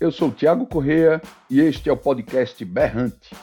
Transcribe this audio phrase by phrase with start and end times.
[0.00, 1.20] Eu sou Tiago Correia
[1.50, 3.34] e este é o podcast Berrante.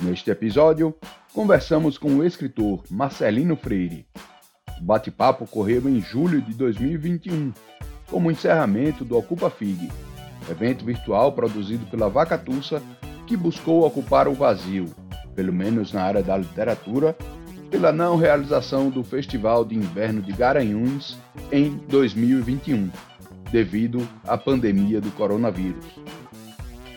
[0.00, 0.94] Neste episódio,
[1.34, 4.06] conversamos com o escritor Marcelino Freire.
[4.80, 7.52] O bate-papo ocorreu em julho de 2021,
[8.08, 9.90] como encerramento do Ocupa FIG,
[10.50, 12.82] evento virtual produzido pela Vacatussa
[13.26, 14.86] que buscou ocupar o vazio,
[15.34, 17.14] pelo menos na área da literatura,
[17.70, 21.18] pela não realização do Festival de Inverno de Garanhuns
[21.52, 23.09] em 2021
[23.50, 25.84] devido à pandemia do coronavírus.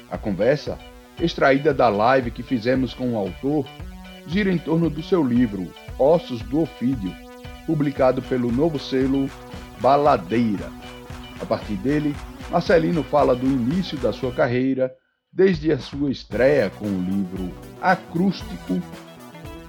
[0.09, 0.77] A conversa,
[1.19, 3.65] extraída da live que fizemos com o autor,
[4.27, 7.13] gira em torno do seu livro Ossos do Ofídio,
[7.65, 9.29] publicado pelo novo selo
[9.79, 10.69] Baladeira.
[11.41, 12.15] A partir dele,
[12.49, 14.93] Marcelino fala do início da sua carreira,
[15.31, 17.51] desde a sua estreia com o livro
[17.81, 18.81] Acrústico.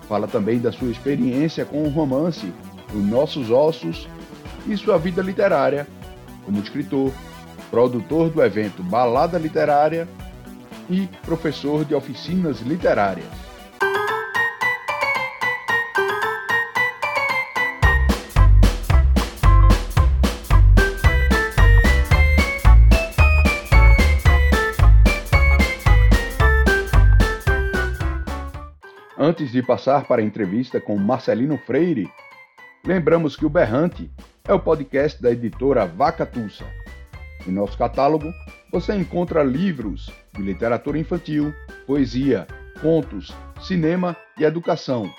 [0.07, 2.53] Fala também da sua experiência com o romance
[2.93, 4.07] Os Nossos Ossos
[4.67, 5.87] e sua vida literária
[6.45, 7.13] como escritor,
[7.71, 10.09] produtor do evento Balada Literária
[10.89, 13.45] e professor de oficinas literárias.
[29.17, 32.11] Antes de passar para a entrevista com Marcelino Freire,
[32.85, 34.11] lembramos que o Berrante
[34.47, 36.67] é o podcast da editora Vaca Tussa.
[37.49, 38.31] Em nosso catálogo,
[38.71, 41.51] você encontra livros de literatura infantil,
[41.87, 42.47] poesia,
[42.83, 45.11] contos, cinema e educação.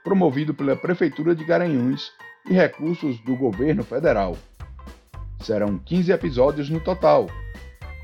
[0.05, 2.13] promovido pela Prefeitura de Garanhuns
[2.49, 4.37] e recursos do governo federal.
[5.41, 7.27] Serão 15 episódios no total,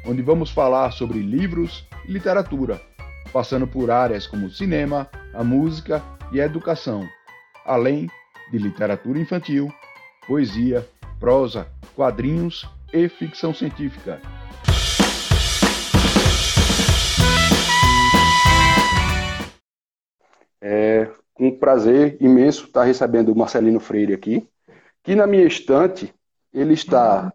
[0.07, 2.81] onde vamos falar sobre livros e literatura,
[3.33, 7.09] passando por áreas como cinema, a música e a educação,
[7.65, 8.09] além
[8.51, 9.73] de literatura infantil,
[10.27, 10.87] poesia,
[11.19, 11.67] prosa,
[11.97, 14.21] quadrinhos e ficção científica.
[20.61, 24.47] É um prazer imenso estar recebendo o Marcelino Freire aqui,
[25.03, 26.15] que na minha estante
[26.53, 27.33] ele está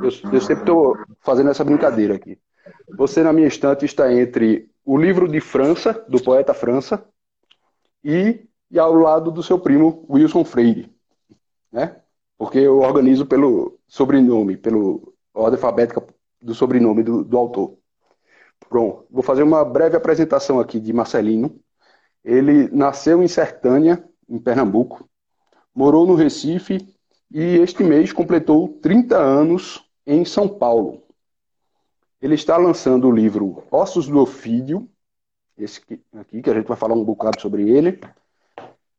[0.00, 2.38] eu, eu sempre estou fazendo essa brincadeira aqui.
[2.96, 7.04] Você, na minha estante, está entre o livro de França, do poeta França,
[8.02, 10.90] e, e ao lado do seu primo Wilson Freire.
[11.70, 11.96] Né?
[12.36, 16.04] Porque eu organizo pelo sobrenome, pelo ordem alfabética
[16.40, 17.76] do sobrenome do, do autor.
[18.68, 21.58] Pronto, vou fazer uma breve apresentação aqui de Marcelino.
[22.24, 25.08] Ele nasceu em Sertânia, em Pernambuco,
[25.74, 26.78] morou no Recife
[27.30, 31.02] e este mês completou 30 anos em São Paulo.
[32.20, 34.88] Ele está lançando o livro Ossos do Ofídio,
[35.56, 35.82] esse
[36.14, 38.00] aqui, que a gente vai falar um bocado sobre ele.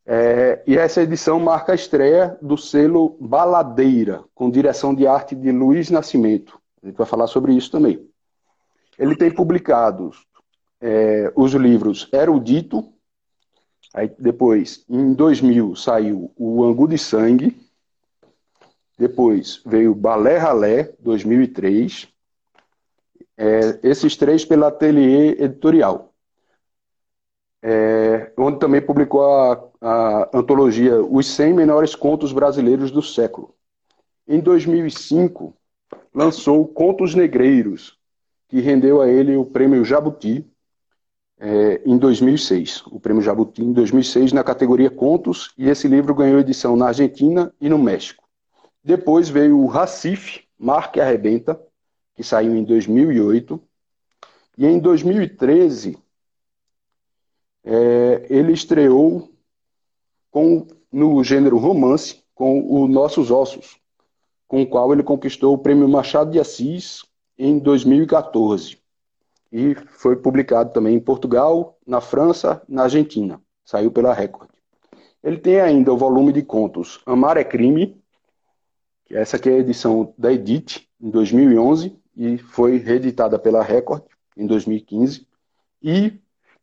[0.06, 5.52] É, e essa edição marca a estreia do selo Baladeira, com direção de arte de
[5.52, 6.62] Luiz Nascimento.
[6.84, 8.08] A gente vai falar sobre isso também.
[8.98, 10.12] Ele tem publicado
[10.80, 12.94] é, os livros Erudito,
[13.94, 17.69] aí depois, em 2000, saiu O Angu de Sangue,
[19.00, 22.10] depois veio Balé Ralé, 2003.
[23.38, 26.14] É, esses três pela Atelier Editorial.
[27.62, 33.56] É, onde também publicou a, a antologia Os 100 Menores Contos Brasileiros do Século.
[34.28, 35.56] Em 2005,
[36.14, 37.98] lançou Contos Negreiros,
[38.50, 40.46] que rendeu a ele o prêmio Jabuti
[41.40, 42.86] é, em 2006.
[42.88, 47.54] O prêmio Jabuti em 2006 na categoria Contos, e esse livro ganhou edição na Argentina
[47.62, 48.29] e no México.
[48.84, 51.60] Depois veio o Racif, Mar que Arrebenta,
[52.16, 53.62] que saiu em 2008.
[54.58, 55.98] E em 2013,
[57.64, 59.30] é, ele estreou
[60.32, 63.78] com, no gênero romance com o Nossos Ossos,
[64.48, 67.04] com o qual ele conquistou o Prêmio Machado de Assis
[67.38, 68.78] em 2014.
[69.52, 73.42] E foi publicado também em Portugal, na França, na Argentina.
[73.66, 74.50] Saiu pela Record.
[75.24, 78.02] Ele tem ainda o volume de contos Amar é Crime,
[79.10, 84.04] essa aqui é a edição da Edith, em 2011, e foi reeditada pela Record
[84.38, 85.28] em 2015.
[85.82, 86.20] E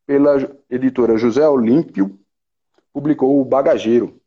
[0.06, 0.36] pela
[0.70, 2.18] editora José Olímpio,
[2.92, 4.20] publicou O Bagageiro,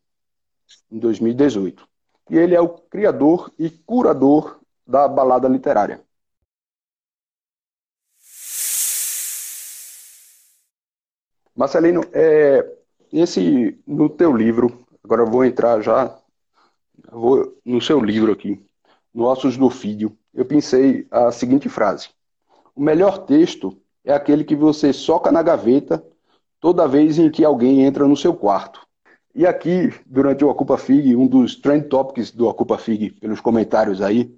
[0.90, 1.88] em 2018.
[2.28, 6.00] E ele é o criador e curador da balada literária.
[11.56, 12.76] Marcelino, é,
[13.12, 16.19] esse no teu livro, agora eu vou entrar já,
[17.10, 18.60] vou no seu livro aqui,
[19.12, 22.08] no Ossos do Ofídio, eu pensei a seguinte frase:
[22.74, 26.04] O melhor texto é aquele que você soca na gaveta
[26.60, 28.86] toda vez em que alguém entra no seu quarto.
[29.34, 34.02] E aqui, durante o Ocupa Fig, um dos trend topics do Ocupa Fig, pelos comentários
[34.02, 34.36] aí,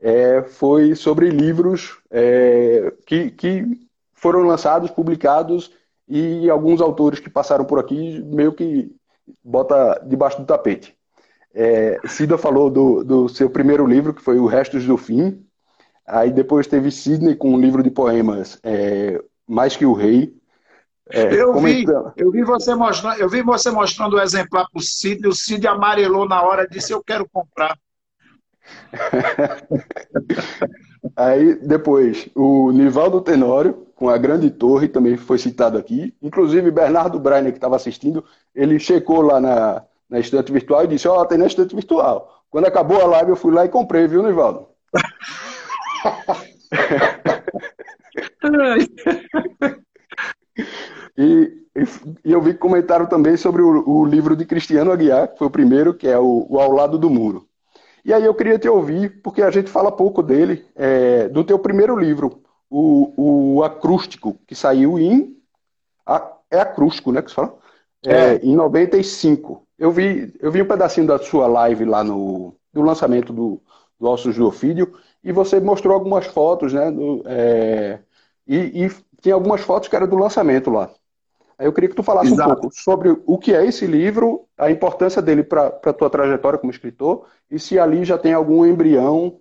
[0.00, 3.64] é, foi sobre livros é, que, que
[4.12, 5.70] foram lançados, publicados,
[6.06, 8.94] e alguns autores que passaram por aqui meio que
[9.42, 10.96] bota debaixo do tapete.
[11.54, 15.46] É, Cida falou do, do seu primeiro livro, que foi O Restos do Fim.
[16.06, 20.34] Aí depois teve Sidney com um livro de poemas, é, Mais que o Rei.
[21.10, 21.84] É, eu, vi,
[22.16, 25.66] eu vi você mostrando, eu vi você mostrando o exemplar para o Cid, o Cid
[25.66, 27.78] amarelou na hora disse eu quero comprar.
[31.14, 36.14] Aí depois o Nivaldo Tenório com a Grande Torre também foi citado aqui.
[36.22, 38.24] Inclusive Bernardo Brainer que estava assistindo,
[38.54, 39.84] ele checou lá na,
[40.14, 42.44] na estante virtual e disse: ó, oh, tem na estante virtual.
[42.48, 44.68] Quando acabou a live eu fui lá e comprei, viu, Nivaldo?
[51.18, 51.52] e,
[52.24, 55.50] e, eu vi comentário também sobre o, o, livro de Cristiano Aguiar, que foi o
[55.50, 57.48] primeiro, que é o, o, Ao Lado do Muro.
[58.04, 61.58] E aí eu queria te ouvir, porque a gente fala pouco dele, é, do teu
[61.58, 62.40] primeiro livro,
[62.70, 65.36] o, o Acrústico, que saiu em.
[66.06, 67.20] A, é acrústico, né?
[67.20, 67.58] Que você fala?
[68.06, 68.40] É, é.
[68.42, 69.66] Em 95.
[69.78, 73.62] Eu vi, eu vi um pedacinho da sua live lá no do lançamento do,
[73.98, 74.92] do Ossos do Ofídio,
[75.22, 76.90] e você mostrou algumas fotos, né?
[76.90, 78.00] Do, é,
[78.46, 78.90] e, e,
[79.22, 80.90] tinha algumas fotos que eram do lançamento lá.
[81.56, 82.50] Aí eu queria que tu falasse Exato.
[82.50, 86.58] um pouco sobre o que é esse livro, a importância dele para a tua trajetória
[86.58, 89.38] como escritor, e se ali já tem algum embrião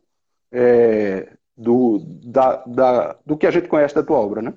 [0.52, 1.28] é,
[1.58, 4.54] do, da, da, do que a gente conhece da tua obra, né?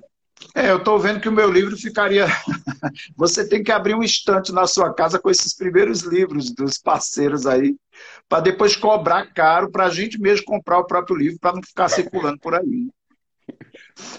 [0.53, 2.25] É, eu estou vendo que o meu livro ficaria.
[3.15, 7.45] Você tem que abrir um estante na sua casa com esses primeiros livros dos parceiros
[7.45, 7.75] aí,
[8.27, 11.89] para depois cobrar caro para a gente mesmo comprar o próprio livro, para não ficar
[11.89, 12.87] circulando por aí.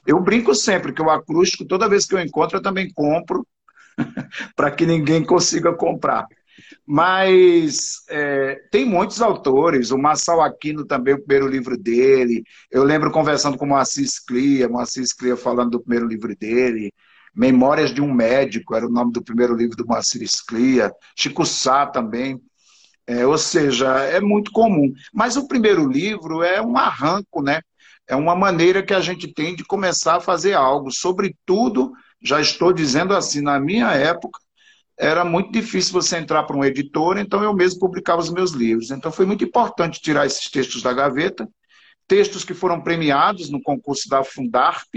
[0.07, 3.47] Eu brinco sempre que o acrústico, toda vez que eu encontro, eu também compro,
[4.57, 6.27] para que ninguém consiga comprar.
[6.91, 12.43] Mas é, tem muitos autores, o Massal Aquino também, o primeiro livro dele.
[12.71, 16.91] Eu lembro conversando com o Moacir Sclia, Moacir Sclia falando do primeiro livro dele.
[17.37, 20.91] Memórias de um Médico, era o nome do primeiro livro do Moacir Sclia.
[21.15, 22.41] Chico Sá também.
[23.07, 24.91] É, ou seja, é muito comum.
[25.13, 27.61] Mas o primeiro livro é um arranco, né?
[28.09, 30.91] É uma maneira que a gente tem de começar a fazer algo.
[30.91, 31.93] Sobretudo,
[32.23, 34.41] já estou dizendo assim, na minha época,
[34.99, 38.91] era muito difícil você entrar para um editor, então eu mesmo publicava os meus livros.
[38.91, 41.49] Então foi muito importante tirar esses textos da gaveta,
[42.09, 44.89] textos que foram premiados no concurso da Fundarp.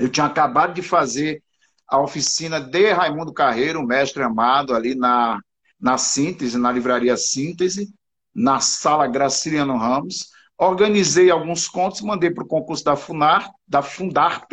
[0.00, 1.40] Eu tinha acabado de fazer
[1.86, 5.38] a oficina de Raimundo Carreiro, mestre amado, ali na,
[5.80, 7.88] na Síntese, na livraria Síntese,
[8.34, 10.30] na sala Graciliano Ramos.
[10.58, 14.50] Organizei alguns contos, mandei para o concurso da Funar, da Fundarp,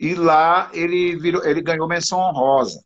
[0.00, 2.82] e lá ele, virou, ele ganhou menção honrosa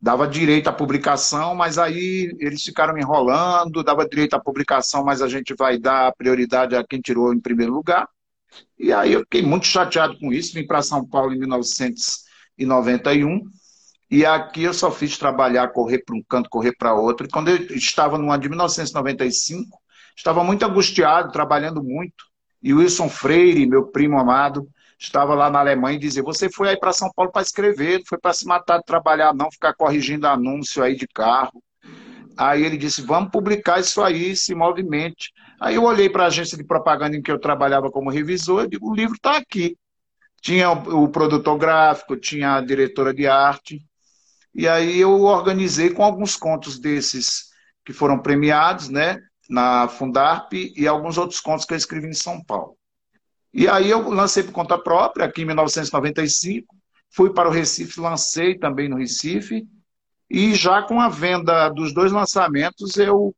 [0.00, 5.28] dava direito à publicação, mas aí eles ficaram enrolando, dava direito à publicação, mas a
[5.28, 8.08] gente vai dar prioridade a quem tirou em primeiro lugar.
[8.78, 13.42] E aí eu fiquei muito chateado com isso, vim para São Paulo em 1991,
[14.10, 17.26] e aqui eu só fiz trabalhar, correr para um canto, correr para outro.
[17.26, 19.78] E quando eu estava no ano de 1995,
[20.16, 22.24] estava muito angustiado, trabalhando muito,
[22.62, 24.68] e Wilson Freire, meu primo amado,
[25.00, 28.06] estava lá na Alemanha e dizia: Você foi aí para São Paulo para escrever, não
[28.06, 31.62] foi para se matar de trabalhar, não, ficar corrigindo anúncio aí de carro.
[32.36, 35.32] Aí ele disse: Vamos publicar isso aí, se movimente.
[35.60, 38.68] Aí eu olhei para a agência de propaganda em que eu trabalhava como revisor e
[38.68, 39.76] digo: O livro está aqui.
[40.42, 43.82] Tinha o, produtor gráfico, tinha a diretora de arte.
[44.54, 47.50] E aí eu organizei com alguns contos desses
[47.84, 52.42] que foram premiados, né, na Fundarp e alguns outros contos que eu escrevi em São
[52.42, 52.79] Paulo.
[53.52, 56.74] E aí eu lancei por conta própria, aqui em 1995,
[57.10, 59.66] fui para o Recife, lancei também no Recife,
[60.30, 63.34] e já com a venda dos dois lançamentos, eu,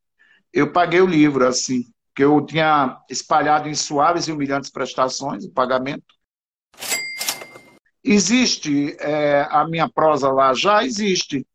[0.52, 5.50] eu paguei o livro, assim, que eu tinha espalhado em suaves e humilhantes prestações, o
[5.50, 6.04] pagamento.
[8.04, 10.52] Existe é, a minha prosa lá?
[10.52, 11.46] Já existe.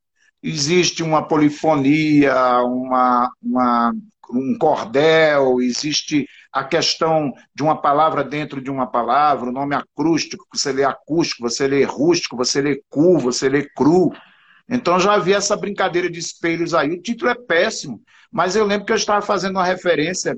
[0.41, 2.33] Existe uma polifonia,
[2.63, 3.93] uma, uma,
[4.31, 10.45] um cordel, existe a questão de uma palavra dentro de uma palavra, o nome acústico,
[10.53, 14.11] você lê acústico, você lê rústico, você lê cu, você lê cru.
[14.69, 16.89] Então já havia essa brincadeira de espelhos aí.
[16.89, 20.37] O título é péssimo, mas eu lembro que eu estava fazendo uma referência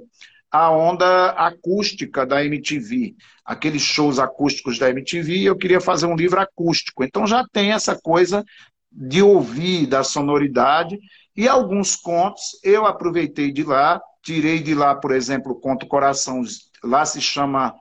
[0.52, 3.16] à onda acústica da MTV,
[3.46, 7.04] aqueles shows acústicos da MTV, e eu queria fazer um livro acústico.
[7.04, 8.44] Então já tem essa coisa
[8.92, 11.00] de ouvir, da sonoridade,
[11.40, 16.42] e alguns contos eu aproveitei de lá, tirei de lá, por exemplo, o conto Coração,
[16.84, 17.74] lá se chama,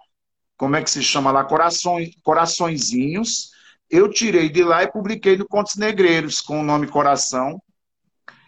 [0.56, 1.42] como é que se chama lá?
[1.42, 3.50] Corações, Coraçõezinhos,
[3.90, 7.60] eu tirei de lá e publiquei no Contos Negreiros, com o nome Coração,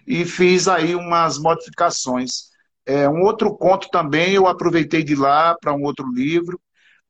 [0.06, 2.50] e fiz aí umas modificações.
[2.86, 6.60] É, um outro conto também eu aproveitei de lá para um outro livro,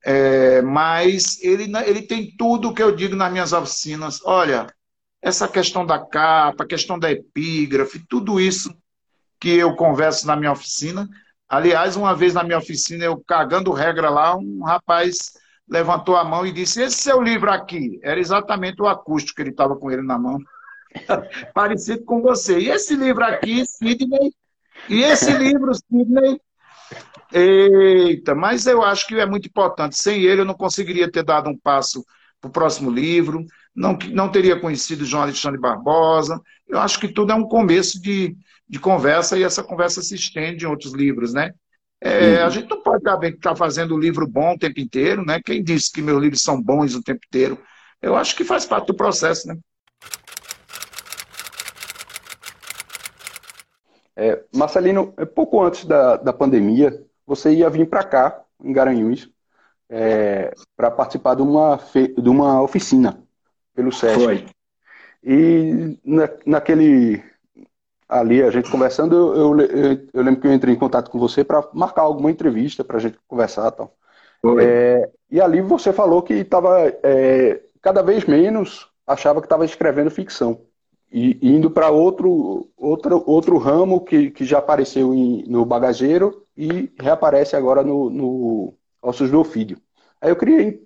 [0.03, 4.19] é, mas ele, ele tem tudo o que eu digo nas minhas oficinas.
[4.25, 4.65] Olha,
[5.21, 8.75] essa questão da capa, a questão da epígrafe, tudo isso
[9.39, 11.07] que eu converso na minha oficina.
[11.47, 15.33] Aliás, uma vez na minha oficina, eu cagando regra lá, um rapaz
[15.67, 19.49] levantou a mão e disse: Esse seu livro aqui era exatamente o acústico que ele
[19.51, 20.37] estava com ele na mão.
[21.53, 22.59] Parecido com você.
[22.59, 24.33] E esse livro aqui, Sidney?
[24.89, 26.39] E esse livro, Sidney?
[27.31, 29.97] Eita, mas eu acho que é muito importante.
[29.97, 32.03] Sem ele, eu não conseguiria ter dado um passo
[32.41, 36.39] para o próximo livro, não, não teria conhecido João Alexandre Barbosa.
[36.67, 38.35] Eu acho que tudo é um começo de,
[38.67, 41.53] de conversa e essa conversa se estende em outros livros, né?
[41.99, 42.45] É, uhum.
[42.45, 45.39] A gente não pode estar tá fazendo livro bom o tempo inteiro, né?
[45.43, 47.59] Quem disse que meus livros são bons o tempo inteiro?
[48.01, 49.57] Eu acho que faz parte do processo, né?
[54.15, 59.29] É, Marcelino, é pouco antes da, da pandemia, você ia vir para cá, em Garanhuns,
[59.89, 62.07] é, para participar de uma, fe...
[62.07, 63.23] de uma oficina
[63.73, 64.23] pelo SESC.
[64.23, 64.45] Foi.
[65.23, 67.23] E na, naquele
[68.11, 71.43] ali a gente conversando, eu, eu, eu, lembro que eu entrei em contato com você
[71.43, 73.95] para marcar alguma entrevista para a gente conversar tal.
[74.59, 80.09] É, e ali você falou que estava é, cada vez menos achava que estava escrevendo
[80.09, 80.61] ficção
[81.11, 86.91] e indo para outro, outro outro ramo que, que já apareceu em, no bagageiro e
[86.99, 89.77] reaparece agora no, no Ossos do Ofídio.
[90.19, 90.81] Aí eu queria que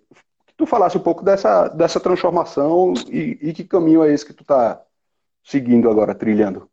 [0.58, 4.42] tu falasse um pouco dessa, dessa transformação e, e que caminho é esse que tu
[4.42, 4.82] está
[5.44, 6.70] seguindo agora, trilhando.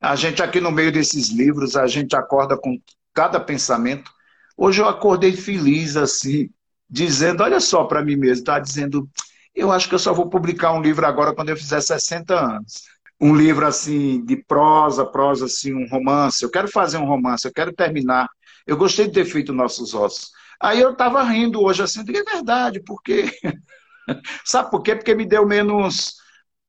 [0.00, 2.80] A gente aqui no meio desses livros, a gente acorda com
[3.14, 4.10] cada pensamento.
[4.56, 6.50] Hoje eu acordei feliz, assim,
[6.88, 9.08] dizendo, olha só para mim mesmo, tá dizendo,
[9.54, 12.82] eu acho que eu só vou publicar um livro agora quando eu fizer 60 anos.
[13.20, 16.42] Um livro, assim, de prosa, prosa, assim, um romance.
[16.42, 18.28] Eu quero fazer um romance, eu quero terminar.
[18.66, 20.32] Eu gostei de ter feito Nossos Ossos.
[20.62, 23.24] Aí eu estava rindo hoje, assim, é verdade, porque...
[24.44, 24.94] Sabe por quê?
[24.96, 26.14] Porque me deu menos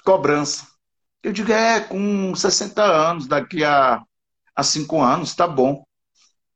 [0.03, 0.67] cobrança.
[1.21, 4.01] Eu digo, é, com 60 anos, daqui a,
[4.55, 5.83] a cinco anos, tá bom.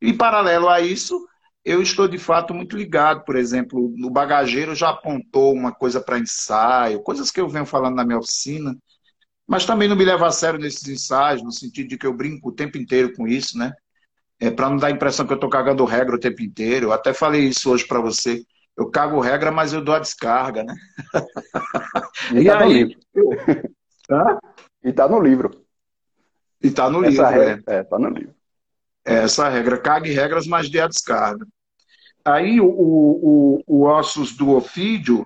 [0.01, 1.27] E paralelo a isso,
[1.63, 6.20] eu estou de fato muito ligado, por exemplo, no bagageiro já apontou uma coisa para
[6.20, 8.75] ensaio, coisas que eu venho falando na minha oficina,
[9.48, 12.50] mas também não me levo a sério nesses ensaios, no sentido de que eu brinco
[12.50, 13.74] o tempo inteiro com isso, né?
[14.39, 16.88] É, para não dar a impressão que eu estou cagando regra o tempo inteiro.
[16.88, 18.44] Eu até falei isso hoje para você.
[18.77, 20.75] Eu cago regra, mas eu dou a descarga, né?
[22.32, 23.29] E, e tá aí, eu...
[24.84, 25.51] E está no livro.
[26.62, 27.82] E está no livro, regra, é.
[27.82, 28.36] Está é, no livro.
[29.06, 31.46] É essa regra, cague regras, mas dê a descarga.
[32.24, 35.25] Aí o, o, o Ossos do Ofídio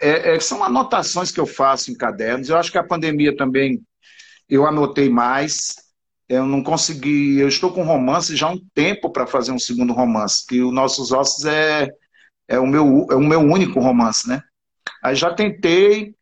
[0.00, 2.48] é, é, são anotações que eu faço em cadernos.
[2.48, 3.82] Eu acho que a pandemia também
[4.48, 5.74] eu anotei mais.
[6.28, 7.38] Eu não consegui.
[7.38, 10.70] Eu estou com romance já há um tempo para fazer um segundo romance, que o
[10.70, 11.88] Nossos Ossos é,
[12.46, 14.42] é, o meu, é o meu único romance, né?
[15.02, 16.14] Aí já tentei,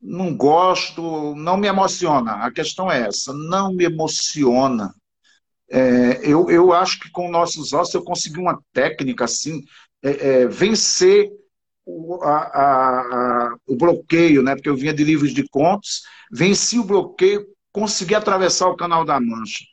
[0.00, 2.44] não gosto, não me emociona.
[2.44, 4.94] A questão é essa, não me emociona.
[5.68, 9.64] É, eu, eu acho que com nossos ossos eu consegui uma técnica assim,
[10.02, 10.10] é,
[10.42, 11.30] é, vencer
[11.84, 14.54] o, a, a, a, o bloqueio, né?
[14.54, 17.46] Porque eu vinha de livros de contos, venci o bloqueio,
[17.76, 19.66] consegui atravessar o Canal da Mancha,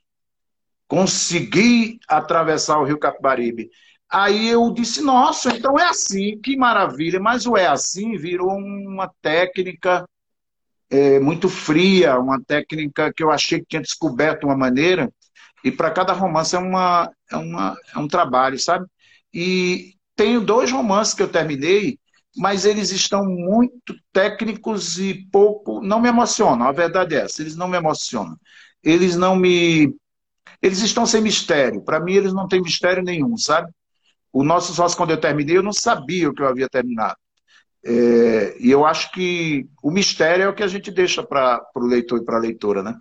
[0.90, 3.70] consegui atravessar o Rio Capibaribe.
[4.10, 7.18] Aí eu disse, nossa, então é assim, que maravilha.
[7.18, 10.06] Mas o é assim virou uma técnica
[10.90, 15.10] é, muito fria, uma técnica que eu achei que tinha descoberto uma maneira,
[15.64, 18.86] e para cada romance é, uma, é, uma, é um trabalho, sabe?
[19.34, 21.98] E tenho dois romances que eu terminei,
[22.36, 25.82] mas eles estão muito técnicos e pouco.
[25.82, 28.38] Não me emocionam, a verdade é essa, eles não me emocionam.
[28.84, 29.96] Eles não me.
[30.62, 31.82] Eles estão sem mistério.
[31.82, 33.72] Para mim, eles não têm mistério nenhum, sabe?
[34.32, 37.18] O nosso sócio, quando eu terminei, eu não sabia o que eu havia terminado.
[37.86, 41.86] É, e eu acho que o mistério é o que a gente deixa para o
[41.86, 42.98] leitor e para a leitora, né?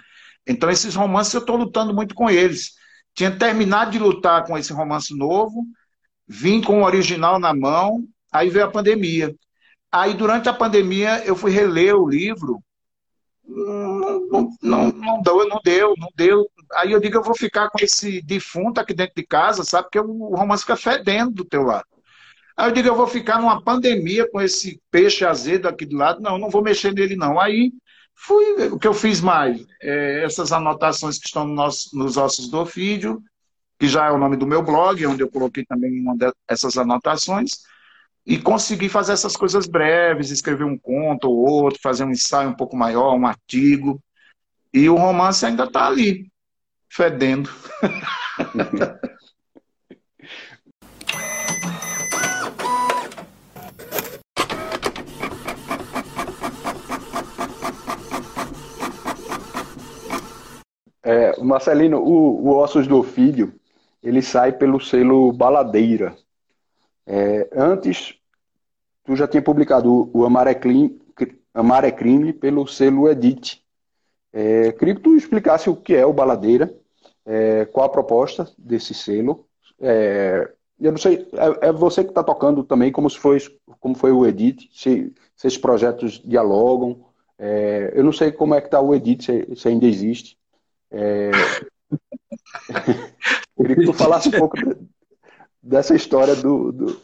[0.47, 2.73] Então, esses romances eu estou lutando muito com eles.
[3.15, 5.65] Tinha terminado de lutar com esse romance novo,
[6.27, 9.35] vim com o original na mão, aí veio a pandemia.
[9.91, 12.63] Aí, durante a pandemia, eu fui reler o livro.
[13.47, 16.51] Não, não, não, deu, não deu, não deu.
[16.75, 19.85] Aí eu digo, eu vou ficar com esse defunto aqui dentro de casa, sabe?
[19.85, 21.85] Porque o romance fica fedendo do teu lado.
[22.57, 26.23] Aí eu digo, eu vou ficar numa pandemia com esse peixe azedo aqui do lado.
[26.23, 27.39] Não, não vou mexer nele, não.
[27.39, 27.73] Aí
[28.15, 29.63] fui, o que eu fiz mais?
[29.83, 33.23] É, essas anotações que estão no nosso, nos ossos do ofídio,
[33.79, 36.17] que já é o nome do meu blog, onde eu coloquei também uma
[36.49, 37.63] dessas anotações,
[38.25, 42.55] e consegui fazer essas coisas breves, escrever um conto ou outro, fazer um ensaio um
[42.55, 44.01] pouco maior, um artigo.
[44.73, 46.31] E o romance ainda está ali,
[46.89, 47.51] fedendo.
[61.05, 63.53] É, Marcelino, o, o Ossos do Filho,
[64.03, 66.17] ele sai pelo selo Baladeira.
[67.07, 68.15] É, antes,
[69.05, 71.01] tu já tinha publicado o Amar é Crime,
[71.55, 73.63] Amar é Crime pelo selo Edit.
[74.33, 76.75] É, queria que tu explicasse o que é o Baladeira,
[77.27, 79.47] é, qual a proposta desse selo.
[79.81, 83.39] É, eu não sei, é, é você que está tocando também, como, se foi,
[83.79, 87.05] como foi o Edit, se, se esses projetos dialogam.
[87.39, 90.39] É, eu não sei como é que está o Edit, se, se ainda existe.
[90.91, 91.31] É...
[93.57, 94.57] Queria que tu falasse um pouco
[95.63, 96.73] dessa história do.
[96.73, 97.03] do...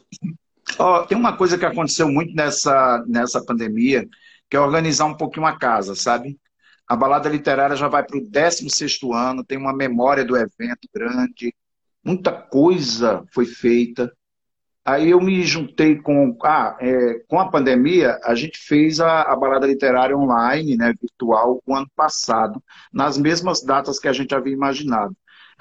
[0.79, 4.07] Oh, tem uma coisa que aconteceu muito nessa, nessa pandemia,
[4.51, 6.39] que é organizar um pouquinho a casa, sabe?
[6.87, 11.55] A balada literária já vai para o 16 ano, tem uma memória do evento grande,
[12.03, 14.13] muita coisa foi feita.
[14.85, 16.35] Aí eu me juntei com.
[16.43, 21.63] Ah, é, com a pandemia, a gente fez a, a, balada literária online, né, virtual,
[21.67, 25.15] o ano passado, nas mesmas datas que a gente havia imaginado.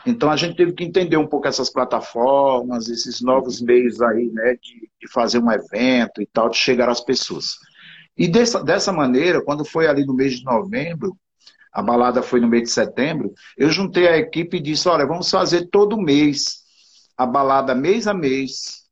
[0.06, 4.56] Então a gente teve que entender um pouco essas plataformas, esses novos meios aí, né,
[4.62, 7.58] de, de fazer um evento e tal, de chegar às pessoas.
[8.18, 11.18] E dessa, dessa maneira, quando foi ali no mês de novembro,
[11.72, 15.30] a balada foi no mês de setembro, eu juntei a equipe e disse: olha, vamos
[15.30, 16.64] fazer todo mês,
[17.16, 18.88] a balada mês a mês,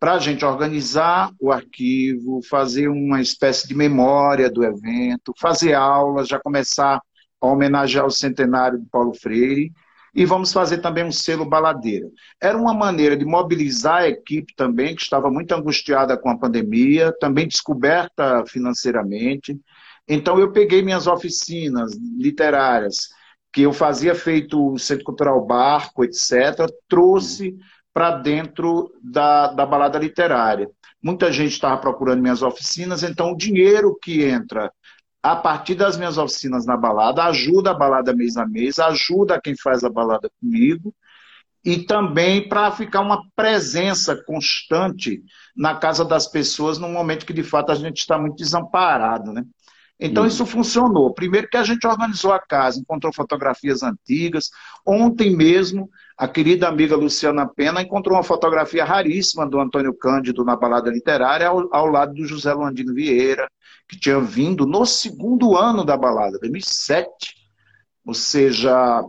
[0.00, 6.26] para a gente organizar o arquivo, fazer uma espécie de memória do evento, fazer aulas,
[6.26, 7.00] já começar
[7.40, 9.70] a homenagear o centenário de Paulo Freire,
[10.14, 12.06] e vamos fazer também um selo baladeira.
[12.40, 17.12] Era uma maneira de mobilizar a equipe também, que estava muito angustiada com a pandemia,
[17.18, 19.58] também descoberta financeiramente.
[20.06, 23.08] Então eu peguei minhas oficinas literárias,
[23.52, 27.56] que eu fazia feito o Centro Cultural Barco, etc., trouxe
[27.92, 30.68] para dentro da, da balada literária.
[31.02, 34.72] Muita gente estava procurando minhas oficinas, então o dinheiro que entra
[35.22, 39.56] a partir das minhas oficinas na balada ajuda a balada mês a mês, ajuda quem
[39.56, 40.92] faz a balada comigo
[41.64, 45.22] e também para ficar uma presença constante
[45.56, 49.44] na casa das pessoas no momento que de fato a gente está muito desamparado, né?
[50.04, 51.14] Então, isso funcionou.
[51.14, 54.50] Primeiro que a gente organizou a casa, encontrou fotografias antigas.
[54.84, 55.88] Ontem mesmo,
[56.18, 61.46] a querida amiga Luciana Pena encontrou uma fotografia raríssima do Antônio Cândido na balada literária,
[61.46, 63.48] ao, ao lado do José Luandino Vieira,
[63.88, 67.36] que tinha vindo no segundo ano da balada, 2007.
[68.04, 69.04] Ou seja,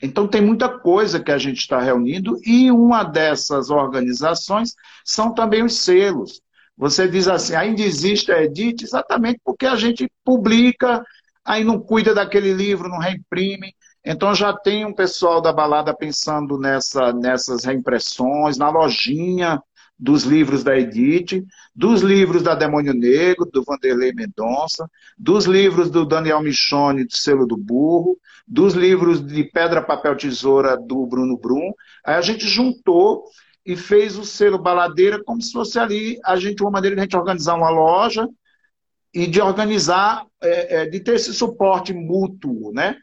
[0.00, 5.64] então tem muita coisa que a gente está reunindo, e uma dessas organizações são também
[5.64, 6.40] os selos.
[6.76, 11.02] Você diz assim, ainda existe a Edit, exatamente porque a gente publica,
[11.44, 13.74] aí não cuida daquele livro, não reimprime.
[14.04, 19.60] Então já tem um pessoal da balada pensando nessa, nessas reimpressões, na lojinha
[19.98, 26.04] dos livros da Edith, dos livros da Demônio Negro, do Vanderlei Mendonça, dos livros do
[26.04, 31.72] Daniel Michone, do Selo do Burro, dos livros de Pedra, Papel, Tesoura, do Bruno Brum.
[32.04, 33.24] Aí a gente juntou
[33.66, 37.04] e fez o selo Baladeira como se fosse ali a gente uma maneira de a
[37.04, 38.28] gente organizar uma loja
[39.12, 42.96] e de organizar, é, é, de ter esse suporte mútuo, né?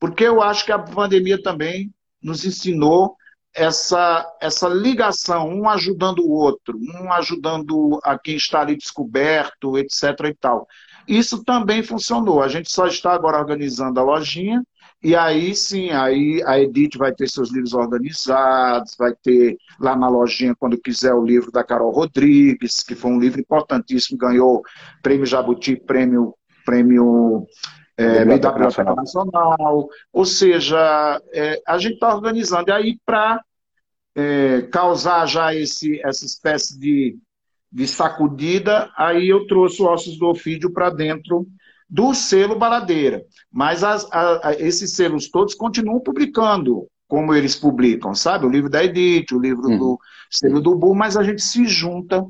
[0.00, 3.16] Porque eu acho que a pandemia também nos ensinou
[3.54, 10.02] essa, essa ligação, um ajudando o outro, um ajudando a quem está ali descoberto, etc.
[10.24, 10.66] e tal.
[11.06, 12.42] Isso também funcionou.
[12.42, 14.62] A gente só está agora organizando a lojinha
[15.02, 20.08] e aí sim, aí a Edith vai ter seus livros organizados, vai ter lá na
[20.08, 24.62] lojinha, quando quiser, o livro da Carol Rodrigues, que foi um livro importantíssimo, ganhou
[25.02, 26.34] prêmio Jabuti, prêmio,
[26.64, 27.46] prêmio
[27.96, 29.88] é, da Biblioteca Nacional.
[30.12, 32.70] Ou seja, é, a gente está organizando.
[32.70, 33.42] E aí, para
[34.14, 37.18] é, causar já esse, essa espécie de,
[37.70, 41.46] de sacudida, aí eu trouxe o Ossos do Ofídio para dentro
[41.92, 43.22] do selo Baladeira.
[43.52, 48.46] Mas as, a, esses selos todos continuam publicando como eles publicam, sabe?
[48.46, 49.98] O livro da Edith, o livro do
[50.30, 52.24] selo do Bu, mas a gente se junta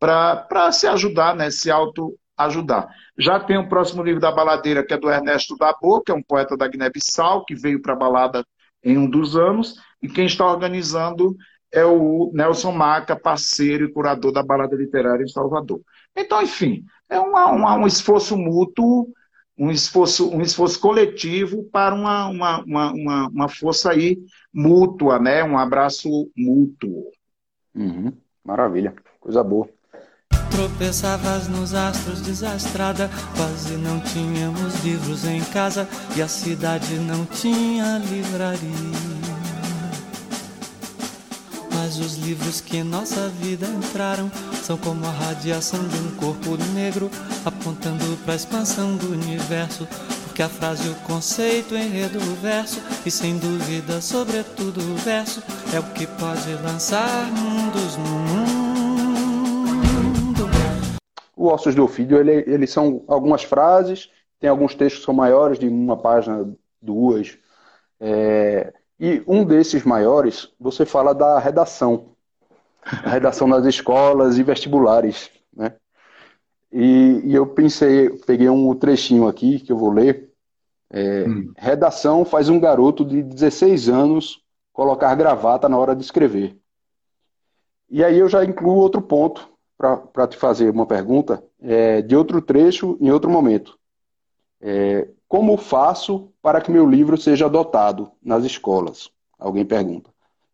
[0.00, 1.48] para se ajudar, né?
[1.48, 2.88] se auto-ajudar.
[3.16, 6.22] Já tem o próximo livro da Baladeira, que é do Ernesto Dabo, que é um
[6.22, 8.44] poeta da Guiné-Bissau, que veio para a balada
[8.82, 11.36] em um dos anos, e quem está organizando
[11.70, 15.80] é o Nelson Maca, parceiro e curador da Balada Literária em Salvador.
[16.16, 19.08] Então, enfim, é uma, uma, um esforço mútuo,
[19.58, 24.18] um esforço, um esforço coletivo para uma, uma, uma, uma, uma força aí
[24.52, 25.42] mútua, né?
[25.42, 27.10] um abraço mútuo.
[27.74, 28.12] Uhum.
[28.44, 29.68] Maravilha, coisa boa.
[30.50, 37.98] Tropeçavas nos astros desastrada, quase não tínhamos livros em casa e a cidade não tinha
[37.98, 39.37] livraria.
[41.88, 44.30] Mas os livros que em nossa vida entraram
[44.62, 47.10] são como a radiação de um corpo negro
[47.46, 49.88] apontando para a expansão do universo.
[50.24, 55.42] Porque a frase, o conceito, o enredo, o verso e sem dúvida, sobretudo o verso
[55.74, 58.50] é o que pode lançar mundos no mundo.
[61.34, 65.58] O Ossos do Ofídio, ele, eles são algumas frases, tem alguns textos que são maiores,
[65.58, 67.38] de uma página, duas.
[67.98, 72.16] É, e um desses maiores, você fala da redação.
[72.82, 75.30] A redação nas escolas e vestibulares.
[75.54, 75.74] Né?
[76.72, 80.32] E, e eu pensei, peguei um trechinho aqui que eu vou ler.
[80.90, 81.52] É, hum.
[81.56, 86.56] Redação faz um garoto de 16 anos colocar gravata na hora de escrever.
[87.90, 92.42] E aí eu já incluo outro ponto para te fazer uma pergunta é, de outro
[92.42, 93.78] trecho em outro momento.
[94.60, 99.10] É, como faço para que meu livro seja adotado nas escolas?
[99.38, 100.08] Alguém pergunta.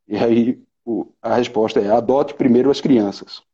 [0.09, 3.45] E aí o, a resposta é: adote primeiro as crianças.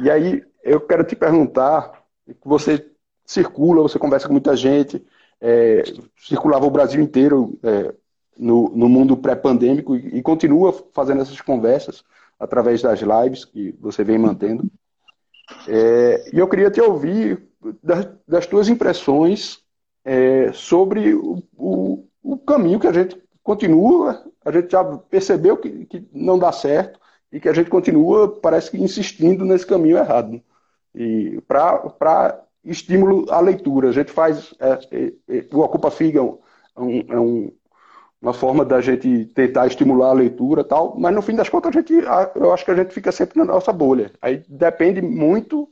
[0.00, 2.04] E aí eu quero te perguntar:
[2.44, 2.88] você
[3.26, 5.04] circula, você conversa com muita gente,
[5.40, 5.82] é,
[6.16, 7.92] circulava o Brasil inteiro é,
[8.38, 12.04] no, no mundo pré-pandêmico e, e continua fazendo essas conversas
[12.38, 14.70] através das lives que você vem mantendo.
[15.66, 17.48] É, e eu queria te ouvir
[17.82, 19.63] das, das tuas impressões
[20.04, 25.86] é, sobre o, o, o, caminho que a gente continua, a gente já percebeu que,
[25.86, 27.00] que não dá certo
[27.32, 30.40] e que a gente continua, parece que insistindo nesse caminho errado.
[30.94, 36.22] E para estímulo à leitura, a gente faz é, é, é o Ocupa Figa é,
[36.80, 37.52] um, é um,
[38.20, 41.78] uma forma da gente tentar estimular a leitura tal, mas no fim das contas a
[41.78, 41.92] gente,
[42.34, 44.12] eu acho que a gente fica sempre na nossa bolha.
[44.22, 45.68] Aí depende muito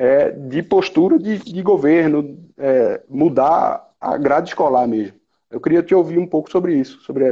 [0.00, 5.20] é, de postura de, de governo, é, mudar a grade escolar mesmo.
[5.50, 7.26] Eu queria te ouvir um pouco sobre isso, sobre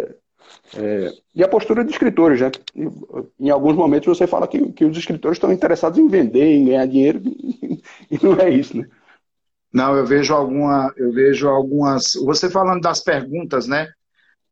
[0.77, 2.51] é, e a postura de escritores, né?
[3.41, 6.87] Em alguns momentos você fala que, que os escritores estão interessados em vender, em ganhar
[6.87, 7.23] dinheiro,
[8.11, 8.87] e não é isso, né?
[9.73, 12.13] Não, eu vejo alguma, eu vejo algumas.
[12.23, 13.89] Você falando das perguntas, né?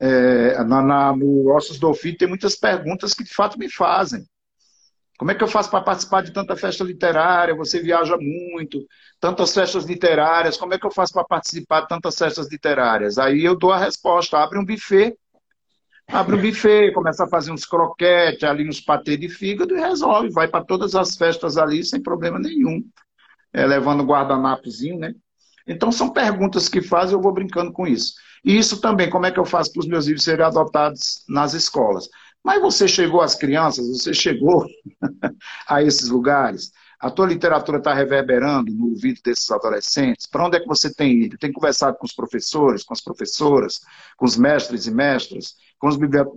[0.00, 4.26] É, na, na, no Ossos do Ofício tem muitas perguntas que de fato me fazem.
[5.18, 7.54] Como é que eu faço para participar de tanta festa literária?
[7.54, 8.78] Você viaja muito,
[9.18, 13.18] tantas festas literárias, como é que eu faço para participar de tantas festas literárias?
[13.18, 15.16] Aí eu dou a resposta: abre um buffet,
[16.08, 20.30] abre um buffet, começa a fazer uns croquetes, ali uns patê de fígado e resolve,
[20.30, 22.84] vai para todas as festas ali sem problema nenhum,
[23.52, 25.14] é, levando guardanapozinho, né?
[25.66, 28.14] Então são perguntas que fazem, eu vou brincando com isso.
[28.44, 31.54] E isso também, como é que eu faço para os meus livros serem adotados nas
[31.54, 32.08] escolas?
[32.46, 34.64] Mas você chegou às crianças, você chegou
[35.68, 40.26] a esses lugares, a tua literatura está reverberando no ouvido desses adolescentes?
[40.26, 41.36] Para onde é que você tem ido?
[41.36, 43.80] Tem conversado com os professores, com as professoras,
[44.16, 45.90] com os mestres e mestras, com,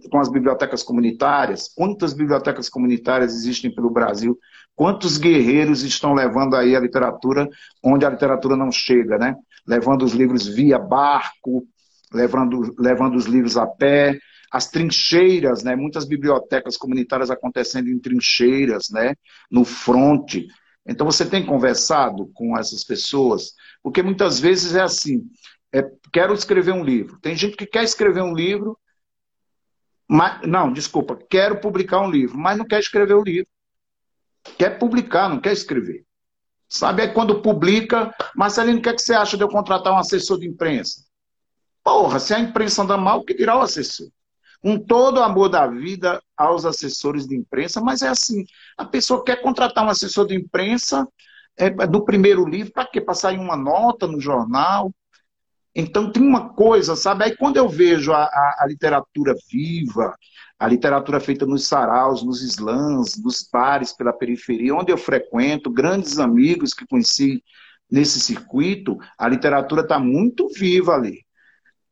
[0.09, 1.69] com as bibliotecas comunitárias?
[1.75, 4.35] Quantas bibliotecas comunitárias existem pelo Brasil?
[4.75, 7.47] Quantos guerreiros estão levando aí a literatura
[7.83, 9.35] onde a literatura não chega, né?
[9.67, 11.67] Levando os livros via barco,
[12.11, 14.17] levando, levando os livros a pé,
[14.51, 15.75] as trincheiras, né?
[15.75, 19.15] Muitas bibliotecas comunitárias acontecendo em trincheiras, né?
[19.49, 20.47] No fronte.
[20.85, 25.29] Então você tem conversado com essas pessoas, porque muitas vezes é assim:
[25.71, 27.19] é, quero escrever um livro.
[27.19, 28.77] Tem gente que quer escrever um livro,
[30.07, 33.47] mas não, desculpa, quero publicar um livro, mas não quer escrever o livro.
[34.57, 36.05] Quer publicar, não quer escrever.
[36.67, 39.97] Sabe, aí quando publica, Marcelino, o que, é que você acha de eu contratar um
[39.97, 41.03] assessor de imprensa?
[41.83, 44.07] Porra, se a imprensa anda mal, que dirá o assessor?
[44.61, 48.45] Com todo o amor da vida aos assessores de imprensa, mas é assim,
[48.77, 51.07] a pessoa quer contratar um assessor de imprensa
[51.57, 52.99] é, do primeiro livro, para quê?
[53.01, 54.91] Para sair uma nota no jornal.
[55.75, 57.23] Então tem uma coisa, sabe?
[57.23, 60.15] Aí quando eu vejo a, a, a literatura viva,
[60.57, 66.19] a literatura feita nos saraus, nos slams, nos bares pela periferia, onde eu frequento, grandes
[66.19, 67.41] amigos que conheci
[67.89, 71.25] nesse circuito, a literatura está muito viva ali.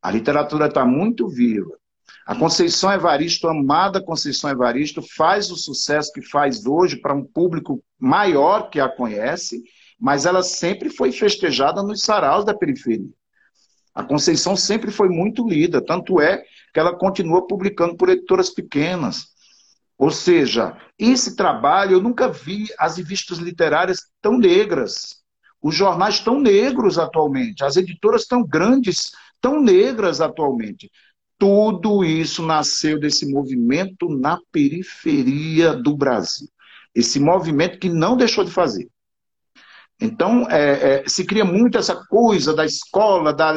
[0.02, 1.77] A literatura está muito viva.
[2.28, 7.82] A Conceição Evaristo, amada Conceição Evaristo, faz o sucesso que faz hoje para um público
[7.98, 9.64] maior que a conhece,
[9.98, 13.08] mas ela sempre foi festejada nos saraus da periferia.
[13.96, 19.28] A Conceição sempre foi muito lida, tanto é que ela continua publicando por editoras pequenas.
[19.98, 25.24] Ou seja, esse trabalho eu nunca vi as revistas literárias tão negras,
[25.62, 30.92] os jornais tão negros atualmente, as editoras tão grandes, tão negras atualmente.
[31.38, 36.48] Tudo isso nasceu desse movimento na periferia do Brasil.
[36.96, 38.90] Esse movimento que não deixou de fazer.
[40.00, 43.54] Então, é, é, se cria muito essa coisa da escola, da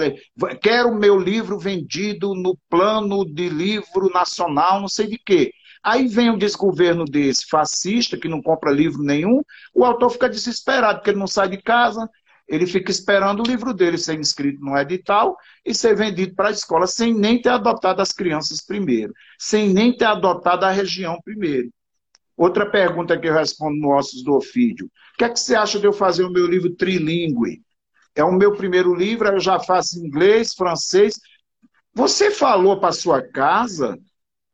[0.61, 5.53] quero meu livro vendido no plano de livro nacional, não sei de quê.
[5.83, 9.43] Aí vem um desgoverno desse fascista, que não compra livro nenhum,
[9.75, 12.09] o autor fica desesperado, porque ele não sai de casa,
[12.51, 16.51] ele fica esperando o livro dele ser inscrito no edital e ser vendido para a
[16.51, 21.71] escola, sem nem ter adotado as crianças primeiro, sem nem ter adotado a região primeiro.
[22.37, 24.87] Outra pergunta que eu respondo no Ossos do Ofídio.
[24.87, 27.63] O que é que você acha de eu fazer o meu livro trilingue?
[28.17, 31.21] É o meu primeiro livro, eu já faço inglês, francês.
[31.95, 33.97] Você falou para sua casa,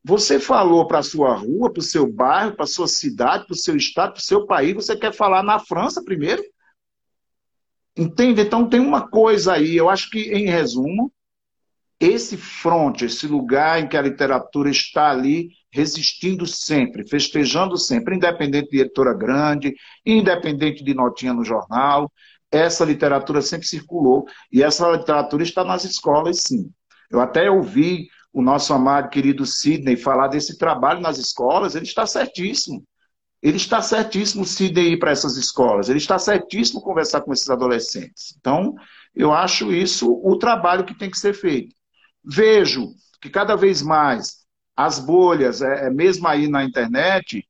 [0.05, 3.75] você falou para sua rua, para o seu bairro, para sua cidade, para o seu
[3.75, 6.43] estado, para o seu país, você quer falar na França primeiro?
[7.97, 8.43] Entende?
[8.43, 11.11] Então tem uma coisa aí, eu acho que, em resumo,
[11.99, 18.71] esse fronte, esse lugar em que a literatura está ali resistindo sempre, festejando sempre, independente
[18.71, 22.13] de editora grande, independente de notinha no jornal,
[22.51, 26.71] essa literatura sempre circulou e essa literatura está nas escolas, sim.
[27.11, 32.07] Eu até ouvi o nosso amado querido Sidney falar desse trabalho nas escolas, ele está
[32.07, 32.85] certíssimo.
[33.43, 38.35] Ele está certíssimo Sidney ir para essas escolas, ele está certíssimo conversar com esses adolescentes.
[38.39, 38.75] Então,
[39.15, 41.75] eu acho isso o trabalho que tem que ser feito.
[42.25, 42.89] Vejo
[43.21, 44.47] que cada vez mais
[44.77, 47.45] as bolhas, é, é, mesmo aí na internet,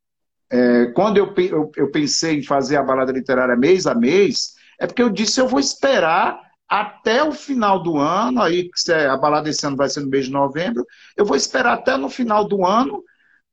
[0.48, 4.86] é, quando eu, eu, eu, pensei em fazer a balada literária mês a mês, é
[4.86, 9.16] porque eu disse eu vou esperar até o final do ano, aí se é, a
[9.16, 12.46] balada esse ano vai ser no mês de novembro, eu vou esperar até no final
[12.46, 13.02] do ano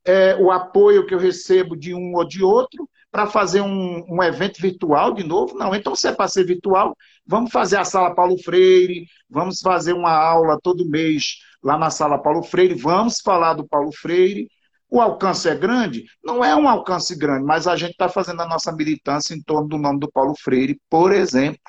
[0.05, 4.23] é, o apoio que eu recebo de um ou de outro para fazer um, um,
[4.23, 5.55] evento virtual de novo.
[5.55, 9.93] Não, então se é para ser virtual, vamos fazer a sala Paulo Freire, vamos fazer
[9.93, 14.49] uma aula todo mês lá na sala Paulo Freire, vamos falar do Paulo Freire.
[14.89, 16.05] O alcance é grande?
[16.23, 19.67] Não é um alcance grande, mas a gente está fazendo a nossa militância em torno
[19.67, 21.61] do nome do Paulo Freire, por exemplo.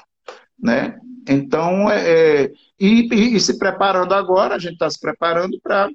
[0.59, 0.99] Né?
[1.29, 5.89] Então, é, é e, e, e se preparando agora, a gente está se preparando para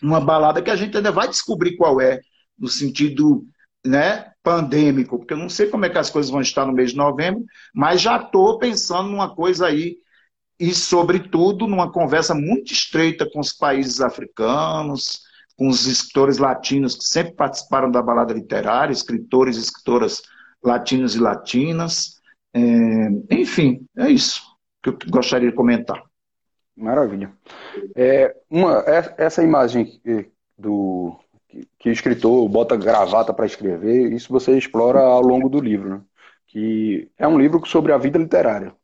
[0.00, 2.20] uma balada que a gente ainda vai descobrir qual é,
[2.58, 3.44] no sentido
[3.84, 6.92] né, pandêmico, porque eu não sei como é que as coisas vão estar no mês
[6.92, 9.96] de novembro, mas já estou pensando numa coisa aí
[10.58, 15.22] e, sobretudo, numa conversa muito estreita com os países africanos,
[15.56, 20.22] com os escritores latinos que sempre participaram da balada literária, escritores e escritoras
[20.62, 22.20] latinos e latinas.
[22.54, 22.60] É,
[23.30, 24.40] enfim, é isso
[24.82, 26.02] que eu gostaria de comentar.
[26.76, 27.32] Maravilha.
[27.94, 30.00] É, uma, é, essa imagem
[30.56, 31.16] do
[31.78, 36.00] que, o escritor bota gravata para escrever, isso você explora ao longo do livro, né?
[36.46, 38.74] que é um livro sobre a vida literária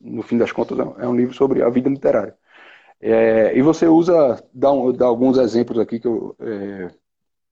[0.00, 2.36] no fim das contas, é um livro sobre a vida literária.
[3.00, 6.90] É, e você usa, dá, um, dá, alguns exemplos aqui que, eu, é,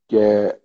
[0.09, 0.59] que é,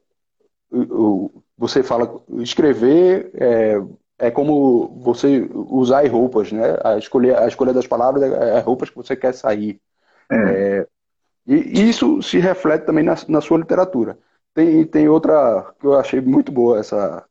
[1.57, 3.75] você fala, escrever é,
[4.19, 6.77] é, como você usar roupas, né?
[6.83, 9.79] A escolha, a escolha das palavras é, é roupas que você quer sair.
[10.31, 10.35] É.
[10.35, 10.87] é
[11.47, 14.19] e isso se reflete também na, na sua literatura.
[14.53, 17.25] Tem, tem outra que eu achei muito boa, essa,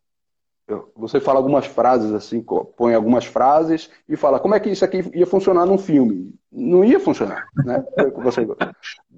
[0.95, 2.45] você fala algumas frases assim,
[2.77, 6.35] põe algumas frases e fala como é que isso aqui ia funcionar num filme.
[6.51, 7.85] Não ia funcionar, né?
[8.23, 8.47] Você...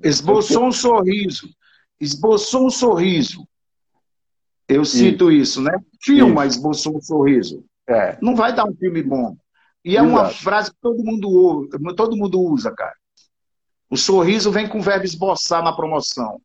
[0.03, 1.49] Esboçou um sorriso.
[2.01, 3.47] Esboçou um sorriso.
[4.71, 5.73] Eu cito isso, isso né?
[6.03, 6.57] Filma, isso.
[6.57, 7.65] esboçou um sorriso.
[7.89, 8.17] É.
[8.23, 9.37] Não vai dar um filme bom.
[9.85, 10.09] E é Exato.
[10.09, 12.95] uma frase que todo mundo, todo mundo usa, cara.
[13.91, 16.41] O sorriso vem com o verbo esboçar na promoção.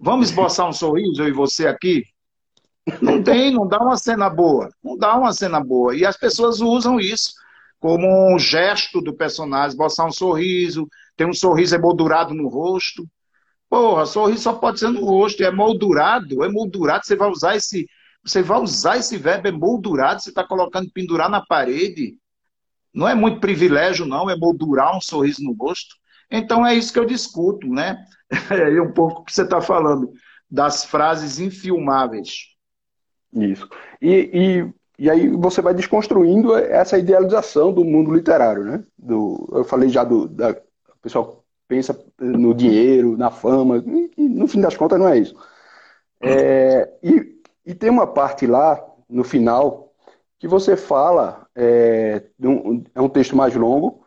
[0.00, 2.04] Vamos esboçar um sorriso, eu e você aqui?
[3.00, 4.68] Não tem, não dá uma cena boa.
[4.82, 5.96] Não dá uma cena boa.
[5.96, 7.32] E as pessoas usam isso
[7.78, 13.08] como um gesto do personagem, botar um sorriso, tem um sorriso emoldurado no rosto.
[13.70, 17.86] Porra, sorriso só pode ser no rosto, é moldurado, é moldurado, você vai usar esse,
[18.24, 22.16] você vai usar esse verbo emoldurado, você está colocando pendurar na parede.
[22.92, 25.94] Não é muito privilégio, não, é moldurar um sorriso no rosto.
[26.28, 28.04] Então é isso que eu discuto, né?
[28.50, 30.12] É um pouco que você está falando,
[30.50, 32.48] das frases infilmáveis.
[33.32, 33.68] Isso.
[34.02, 34.66] E,
[34.98, 38.84] e, e, aí você vai desconstruindo essa idealização do mundo literário, né?
[38.98, 40.26] Do, eu falei já do.
[40.28, 40.56] Da,
[41.00, 41.39] pessoal
[41.70, 43.78] pensa no dinheiro, na fama,
[44.16, 45.36] e, no fim das contas não é isso.
[46.20, 49.92] É, e, e tem uma parte lá, no final,
[50.36, 54.02] que você fala, é, um, é um texto mais longo,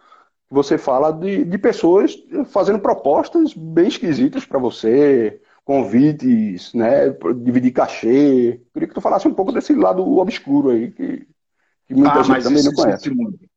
[0.50, 8.62] você fala de, de pessoas fazendo propostas bem esquisitas para você, convites, né, dividir cachê.
[8.74, 11.26] Queria que tu falasse um pouco desse lado obscuro aí, que,
[11.88, 13.10] que muita ah, gente também não conhece.
[13.10, 13.53] Muito.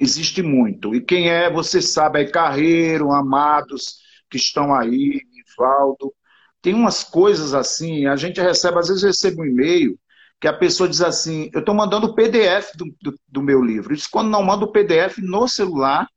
[0.00, 0.94] Existe muito.
[0.94, 3.98] E quem é, você sabe, é Carreiro, Amados,
[4.30, 6.14] que estão aí, Nivaldo.
[6.62, 9.98] Tem umas coisas assim, a gente recebe, às vezes recebe um e-mail
[10.40, 13.92] que a pessoa diz assim, eu estou mandando o PDF do, do, do, meu livro.
[13.92, 16.08] Isso quando não manda o PDF no celular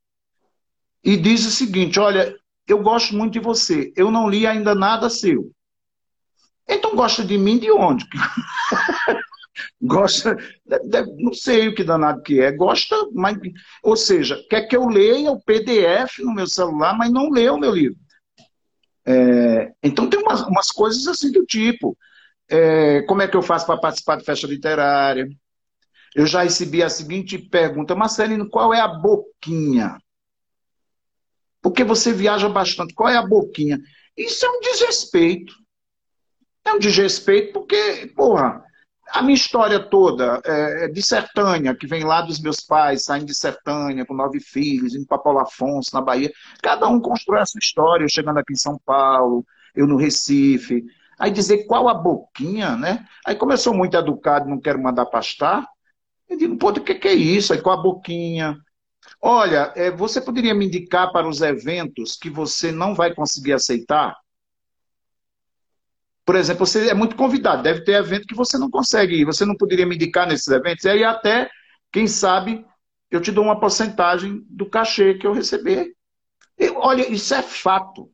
[1.04, 2.34] e diz o seguinte, olha,
[2.66, 5.52] eu gosto muito de você, eu não li ainda nada seu.
[6.66, 8.06] Então gosta de mim de onde?
[9.82, 10.38] gosta,
[11.18, 13.38] não sei o que danado que é, gosta, mas,
[13.84, 17.60] ou seja, quer que eu leia o PDF no meu celular, mas não leia o
[17.60, 17.98] meu livro.
[19.06, 21.98] É, então tem umas, umas, coisas assim do tipo,
[22.50, 25.28] é, como é que eu faço para participar de festa literária?
[26.16, 29.98] Eu já recebi a seguinte pergunta, Marcelino, qual é a boquinha?
[31.62, 32.94] Porque você viaja bastante.
[32.94, 33.80] Qual é a boquinha?
[34.16, 35.54] Isso é um desrespeito.
[36.66, 38.64] É um desrespeito porque, porra,
[39.14, 43.28] a minha história toda é, é de Sertânia, que vem lá dos meus pais, saindo
[43.28, 46.32] de Sertânia, com nove filhos, indo para Paulo Afonso, na Bahia.
[46.64, 48.08] Cada um constrói a sua história.
[48.10, 49.46] Chegando aqui em São Paulo,
[49.76, 50.84] eu no Recife.
[51.20, 53.06] Aí dizer qual a boquinha, né?
[53.24, 55.68] Aí como eu sou muito educado não quero mandar pastar,
[56.28, 57.54] eu digo, pô, o que, que é isso?
[57.54, 58.58] Aí qual a boquinha?
[59.22, 64.16] Olha, é, você poderia me indicar para os eventos que você não vai conseguir aceitar?
[66.26, 69.26] Por exemplo, você é muito convidado, deve ter evento que você não consegue ir.
[69.26, 70.86] Você não poderia me indicar nesses eventos?
[70.86, 71.50] E aí até,
[71.92, 72.66] quem sabe,
[73.12, 75.94] eu te dou uma porcentagem do cachê que eu receber.
[76.58, 78.10] E, olha, isso é fato.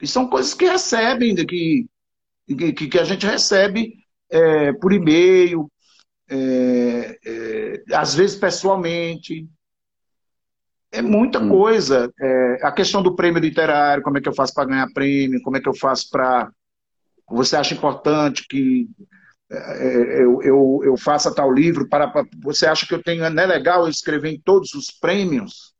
[0.00, 1.86] E são coisas que recebem, que,
[2.46, 3.94] que, que a gente recebe
[4.30, 5.70] é, por e-mail,
[6.28, 9.48] é, é, às vezes pessoalmente.
[10.92, 11.48] É muita hum.
[11.48, 12.12] coisa.
[12.20, 15.56] É, a questão do prêmio literário, como é que eu faço para ganhar prêmio, como
[15.56, 16.50] é que eu faço para.
[17.28, 18.88] Você acha importante que
[19.50, 21.88] é, é, eu, eu, eu faça tal livro?
[21.88, 23.28] Para, para, você acha que eu tenho.
[23.30, 25.74] Não é legal eu escrever em todos os prêmios?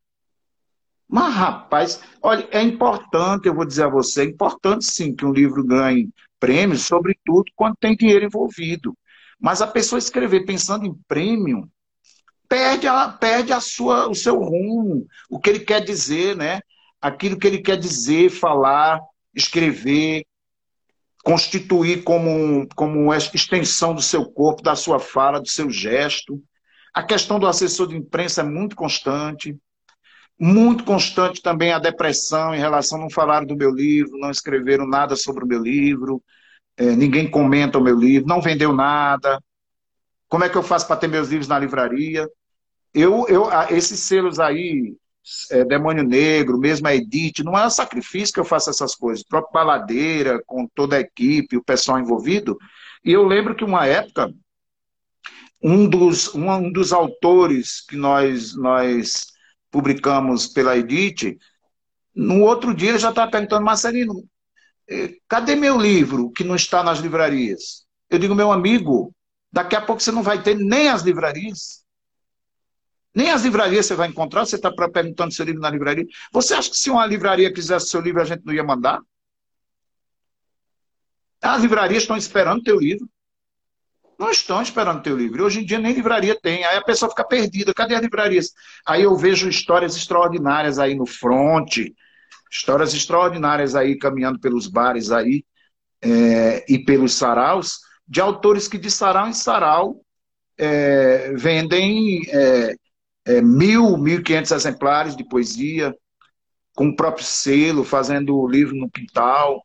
[1.09, 5.33] Mas, rapaz, olha, é importante, eu vou dizer a você, é importante sim que um
[5.33, 8.93] livro ganhe prêmios, sobretudo quando tem dinheiro envolvido.
[9.39, 11.71] Mas a pessoa escrever pensando em prêmio,
[12.49, 16.61] perde, a, perde a sua, o seu rumo, o que ele quer dizer, né?
[17.01, 19.01] Aquilo que ele quer dizer, falar,
[19.35, 20.26] escrever,
[21.27, 26.41] constituir como, como extensão do seu corpo, da sua fala, do seu gesto.
[26.95, 29.57] A questão do assessor de imprensa é muito constante.
[30.39, 35.17] Muito constante também a depressão em relação, não falaram do meu livro, não escreveram nada
[35.17, 36.23] sobre o meu livro,
[36.77, 39.43] é, ninguém comenta o meu livro, não vendeu nada,
[40.29, 42.29] como é que eu faço para ter meus livros na livraria?
[42.95, 44.95] Eu, eu, esses selos aí,
[45.51, 49.25] é, Demônio Negro, mesmo a Edite, não é um sacrifício que eu faço essas coisas.
[49.25, 52.57] O próprio Baladeira, com toda a equipe, o pessoal envolvido.
[53.05, 54.33] E eu lembro que uma época,
[55.63, 59.27] um dos, um, um dos autores que nós, nós
[59.71, 61.39] publicamos pela Edite,
[62.15, 64.25] no outro dia ele já estava perguntando, Marcelino,
[64.89, 67.85] eh, cadê meu livro que não está nas livrarias?
[68.09, 69.15] Eu digo, meu amigo,
[69.57, 71.83] Daqui a pouco você não vai ter nem as livrarias.
[73.17, 76.05] Nem as livrarias você vai encontrar, você está perguntando seu livro na livraria.
[76.31, 79.01] Você acha que se uma livraria quisesse seu livro, a gente não ia mandar?
[81.41, 83.09] As livrarias estão esperando teu livro.
[84.19, 85.47] Não estão esperando teu livro.
[85.47, 86.63] Hoje em dia nem livraria tem.
[86.67, 87.73] Aí a pessoa fica perdida.
[87.73, 88.53] Cadê as livrarias?
[88.87, 91.79] Aí eu vejo histórias extraordinárias aí no front,
[92.53, 95.43] histórias extraordinárias aí caminhando pelos bares aí
[96.03, 100.03] é, e pelos saraus, de autores que de sarau em sarau
[100.59, 102.77] é, vendem é,
[103.27, 105.95] é, mil, mil e quinhentos exemplares de poesia,
[106.75, 109.65] com o próprio selo, fazendo o livro no quintal,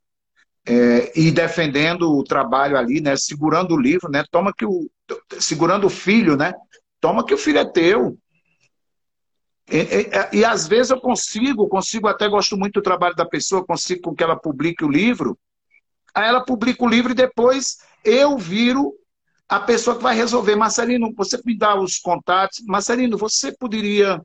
[0.66, 4.89] é, e defendendo o trabalho ali, né, segurando o livro, né, toma que o,
[5.39, 6.53] segurando o filho, né,
[6.99, 8.18] toma que o filho é teu.
[9.70, 13.66] E, e, e, às vezes eu consigo, consigo até gosto muito do trabalho da pessoa,
[13.66, 15.38] consigo que ela publique o livro.
[16.14, 18.93] Aí ela publica o livro e depois eu viro
[19.52, 20.56] a pessoa que vai resolver.
[20.56, 22.64] Marcelino, você me dá os contatos.
[22.66, 24.22] Marcelino, você poderia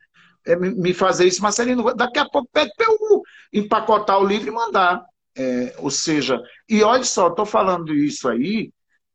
[0.46, 1.42] é, me fazer isso?
[1.42, 3.22] Marcelino, daqui a pouco pede para eu
[3.52, 5.04] empacotar o livro e mandar.
[5.36, 8.70] É, ou seja, e olha só, estou falando isso aí,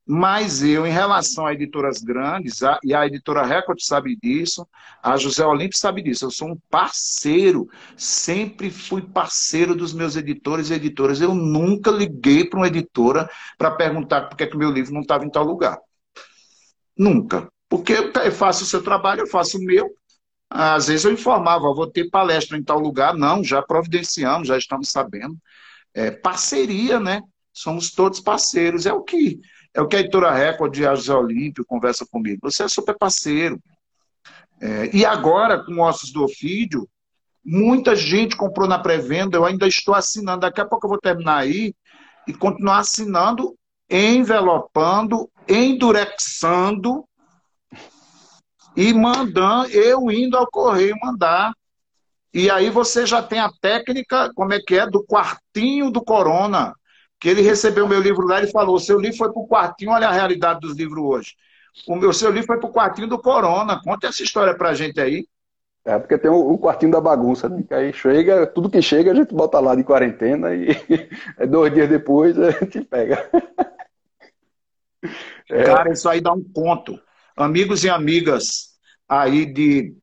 [0.05, 4.67] mas eu, em relação a editoras grandes, a, e a editora Record sabe disso,
[5.01, 10.69] a José Olímpio sabe disso, eu sou um parceiro, sempre fui parceiro dos meus editores
[10.69, 11.21] e editoras.
[11.21, 15.01] Eu nunca liguei para uma editora para perguntar por que, é que meu livro não
[15.01, 15.79] estava em tal lugar.
[17.01, 17.51] Nunca.
[17.67, 19.89] Porque eu faço o seu trabalho, eu faço o meu.
[20.47, 23.15] Às vezes eu informava, vou ter palestra em tal lugar.
[23.15, 25.35] Não, já providenciamos, já estamos sabendo.
[25.95, 27.23] É, parceria, né?
[27.51, 28.85] Somos todos parceiros.
[28.85, 29.39] É o que
[29.73, 32.41] é o que a editora Record de José Olímpio conversa comigo.
[32.43, 33.59] Você é super parceiro.
[34.61, 36.87] É, e agora, com Ossos do Ofídio,
[37.43, 40.41] muita gente comprou na pré-venda, eu ainda estou assinando.
[40.41, 41.73] Daqui a pouco eu vou terminar aí
[42.27, 43.55] e continuar assinando,
[43.89, 47.05] envelopando endurexando
[48.75, 51.53] e mandando, eu indo ao correio mandar.
[52.33, 56.73] E aí você já tem a técnica, como é que é, do quartinho do corona,
[57.19, 60.07] que ele recebeu meu livro lá e falou, seu livro foi para o quartinho, olha
[60.07, 61.35] a realidade dos livros hoje.
[61.87, 63.81] O meu seu livro foi para o quartinho do corona.
[63.81, 65.25] Conta essa história para a gente aí.
[65.83, 67.63] É, porque tem o, o, quartinho da bagunça, né?
[67.67, 70.75] que aí chega, tudo que chega a gente bota lá de quarentena e
[71.49, 73.27] dois dias depois a gente pega.
[75.49, 75.63] É.
[75.63, 76.99] Cara, isso aí dá um ponto.
[77.35, 78.71] Amigos e amigas
[79.07, 79.95] aí de,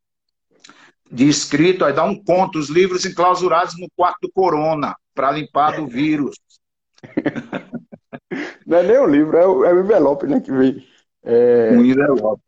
[1.11, 2.59] de escrito, aí dá um ponto.
[2.59, 6.37] Os livros enclausurados no quarto do Corona, para limpar do vírus.
[8.67, 10.87] Não é nem o livro, é o, é o envelope né, que vem.
[11.23, 11.71] É...
[11.73, 12.43] Um envelope.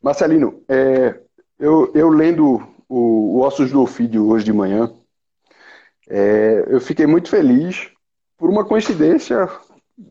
[0.00, 1.18] Marcelino, é,
[1.58, 4.92] eu, eu lendo o, o Ossos do Ofídio hoje de manhã,
[6.08, 7.90] é, eu fiquei muito feliz
[8.36, 9.48] por uma coincidência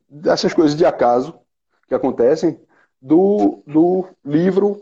[0.09, 1.39] dessas coisas de acaso
[1.87, 2.59] que acontecem
[3.01, 4.81] do, do livro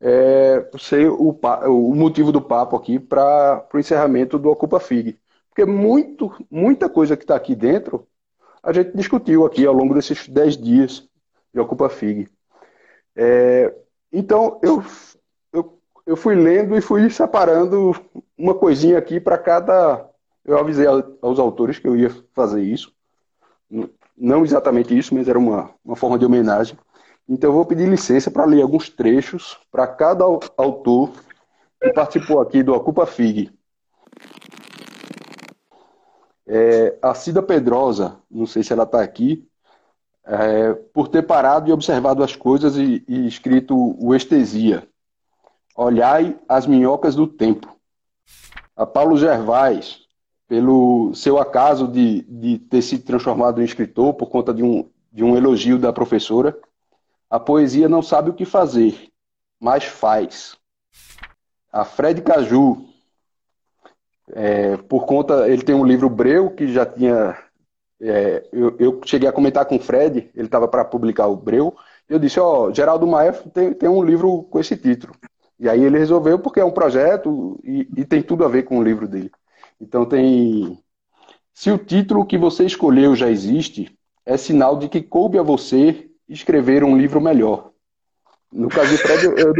[0.00, 5.18] é, ser o, o motivo do papo aqui para o encerramento do Ocupa FIG.
[5.48, 8.06] Porque muito, muita coisa que está aqui dentro
[8.62, 11.08] a gente discutiu aqui ao longo desses dez dias
[11.52, 12.28] de Ocupa FIG.
[13.16, 13.74] É,
[14.12, 14.84] então, eu,
[15.52, 17.92] eu, eu fui lendo e fui separando
[18.36, 20.09] uma coisinha aqui para cada
[20.44, 20.86] eu avisei
[21.20, 22.92] aos autores que eu ia fazer isso.
[24.16, 26.76] Não exatamente isso, mas era uma, uma forma de homenagem.
[27.28, 30.24] Então eu vou pedir licença para ler alguns trechos para cada
[30.56, 31.12] autor
[31.80, 33.52] que participou aqui do Ocupa FIG.
[36.46, 39.48] É, a Cida Pedrosa, não sei se ela está aqui,
[40.24, 44.86] é, por ter parado e observado as coisas e, e escrito o Estesia.
[45.76, 47.74] Olhai as minhocas do tempo.
[48.76, 50.00] A Paulo Gervais,
[50.50, 55.22] pelo seu acaso de, de ter se transformado em escritor por conta de um, de
[55.22, 56.58] um elogio da professora.
[57.30, 59.10] A poesia não sabe o que fazer,
[59.60, 60.56] mas faz.
[61.72, 62.84] A Fred Caju,
[64.32, 67.38] é, por conta, ele tem um livro Breu, que já tinha.
[68.00, 71.76] É, eu, eu, cheguei a comentar com o Fred, ele estava para publicar o Breu,
[72.08, 75.14] eu disse: Ó, oh, Geraldo Maia tem, tem um livro com esse título.
[75.60, 78.80] E aí ele resolveu, porque é um projeto e, e tem tudo a ver com
[78.80, 79.30] o livro dele.
[79.80, 80.78] Então tem.
[81.54, 86.10] Se o título que você escolheu já existe, é sinal de que coube a você
[86.28, 87.70] escrever um livro melhor.
[88.52, 89.54] No caso de Fred, eu,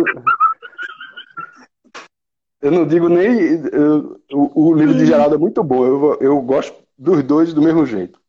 [2.62, 3.64] eu, não digo nem.
[3.72, 7.62] Eu, o, o, livro de Geraldo é muito bom, eu, eu gosto dos dois do
[7.62, 8.20] mesmo jeito.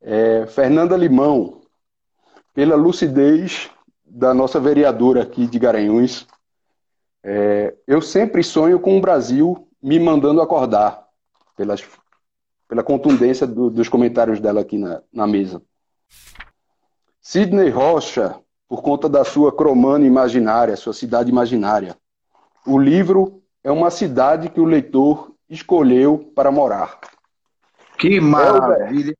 [0.00, 1.60] É, Fernanda Limão,
[2.54, 3.70] pela lucidez
[4.04, 6.26] da nossa vereadora aqui de Garanhuns,
[7.22, 11.06] é, eu sempre sonho com um Brasil me mandando acordar
[11.56, 11.84] pelas,
[12.66, 15.62] pela contundência do, dos comentários dela aqui na, na mesa.
[17.20, 21.96] Sidney Rocha, por conta da sua cromana imaginária, sua cidade imaginária.
[22.66, 26.98] O livro é uma cidade que o leitor escolheu para morar.
[27.98, 29.14] Que maravilha!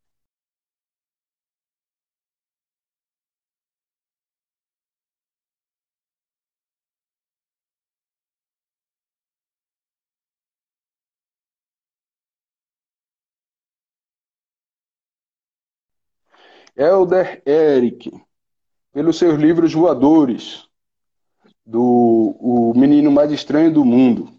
[16.79, 18.11] Elder Eric,
[18.93, 20.65] pelos seus livros voadores,
[21.67, 24.31] do O Menino Mais Estranho do Mundo.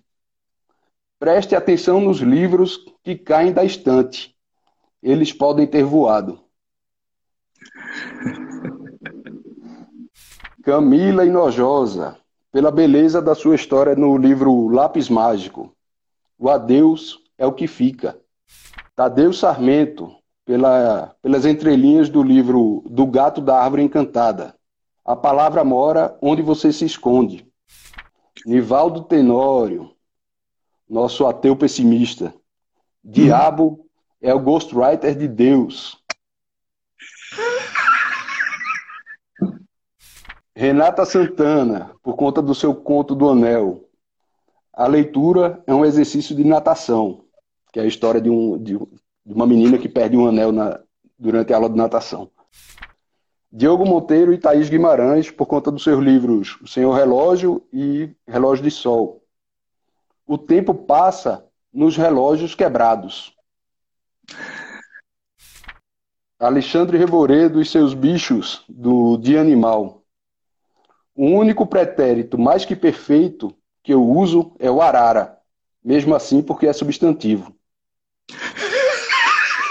[1.20, 4.34] Preste atenção nos livros que caem da estante.
[5.04, 6.40] Eles podem ter voado.
[10.64, 12.18] Camila Inojosa,
[12.54, 15.76] pela beleza da sua história no livro Lápis Mágico.
[16.38, 18.18] O adeus é o que fica.
[18.96, 20.19] Tadeu Sarmento,
[20.50, 24.56] pela, pelas entrelinhas do livro Do Gato da Árvore Encantada.
[25.06, 27.48] A palavra mora onde você se esconde.
[28.48, 29.92] Nivaldo Tenório,
[30.90, 32.34] nosso ateu pessimista.
[33.04, 33.86] Diabo
[34.20, 36.04] é o ghostwriter de Deus.
[40.56, 43.88] Renata Santana, por conta do seu conto do Anel.
[44.74, 47.24] A leitura é um exercício de natação,
[47.72, 48.80] que é a história de, um, de,
[49.26, 50.80] de uma menina que perde um anel na,
[51.18, 52.32] durante a aula de natação.
[53.52, 58.64] Diogo Monteiro e Thaís Guimarães, por conta dos seus livros O Senhor Relógio e Relógio
[58.64, 59.24] de Sol.
[60.28, 63.36] O tempo passa nos relógios quebrados.
[66.40, 70.04] Alexandre Reboredo e seus bichos, do Dia Animal.
[71.16, 73.54] O único pretérito mais que perfeito
[73.84, 75.38] que eu uso é o arara,
[75.84, 77.54] mesmo assim porque é substantivo.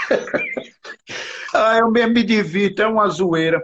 [1.53, 3.61] ah, eu mesmo me divirto, é uma zoeira.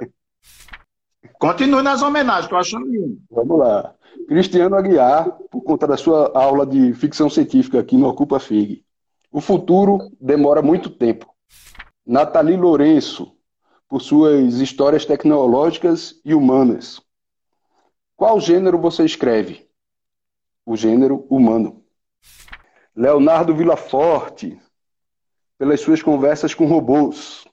[1.39, 3.19] Continue nas homenagens, estou achando lindo.
[3.29, 3.93] Vamos lá.
[4.27, 8.83] Cristiano Aguiar, por conta da sua aula de ficção científica aqui no Ocupa FIG.
[9.31, 11.33] O futuro demora muito tempo.
[12.05, 13.35] Nathalie Lourenço,
[13.87, 17.01] por suas histórias tecnológicas e humanas.
[18.15, 19.67] Qual gênero você escreve?
[20.65, 21.83] O gênero humano.
[22.95, 24.59] Leonardo Villaforte,
[25.57, 27.45] pelas suas conversas com robôs.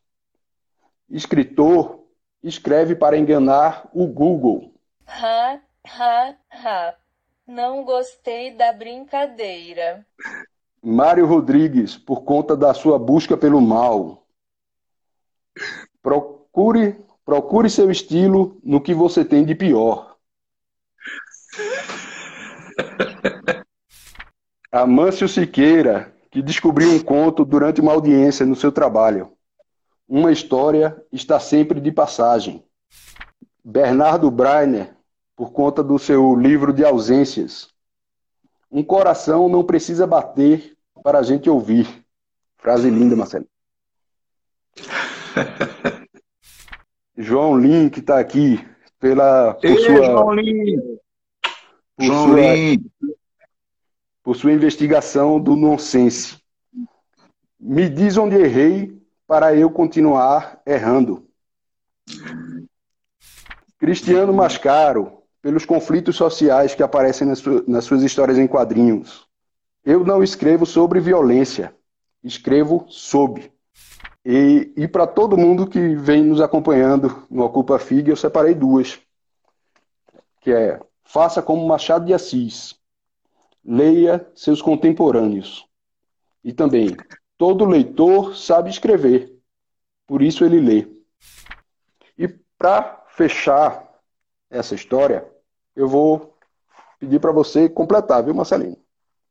[1.09, 2.05] Escritor,
[2.43, 4.75] escreve para enganar o Google.
[5.07, 6.95] Ha, ha, ha.
[7.47, 10.07] Não gostei da brincadeira.
[10.83, 14.27] Mário Rodrigues, por conta da sua busca pelo mal.
[16.03, 20.17] Procure, procure seu estilo no que você tem de pior.
[24.73, 29.33] Amâncio Siqueira, que descobriu um conto durante uma audiência no seu trabalho.
[30.09, 32.65] Uma história está sempre de passagem.
[33.63, 34.97] Bernardo Breiner,
[35.37, 37.69] por conta do seu livro de ausências.
[38.71, 40.75] Um coração não precisa bater
[41.05, 42.03] para a gente ouvir.
[42.57, 43.47] Frase linda, Marcelo.
[47.15, 48.59] João Lin, que está aqui,
[48.99, 50.99] pela, Ei, sua, João Lin.
[52.01, 52.91] João sua, Lin.
[54.23, 56.39] Por sua investigação do nonsense.
[57.59, 61.27] Me diz onde errei para eu continuar errando.
[63.79, 69.27] Cristiano Mascaro, pelos conflitos sociais que aparecem nas, nas suas histórias em quadrinhos.
[69.85, 71.75] Eu não escrevo sobre violência,
[72.23, 73.53] escrevo sobre.
[74.25, 79.01] E, e para todo mundo que vem nos acompanhando no Ocupa FIG, eu separei duas.
[80.41, 82.81] Que é Faça como Machado de Assis.
[83.65, 85.67] Leia seus contemporâneos.
[86.43, 86.97] E também,
[87.39, 89.39] todo leitor sabe escrever.
[90.07, 90.89] Por isso ele lê.
[92.19, 93.89] E para fechar
[94.51, 95.31] essa história,
[95.75, 96.37] eu vou
[96.99, 98.77] pedir para você completar, viu, Marcelinho?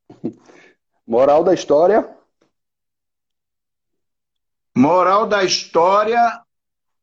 [1.06, 2.18] Moral da história,
[4.76, 6.42] Moral da história: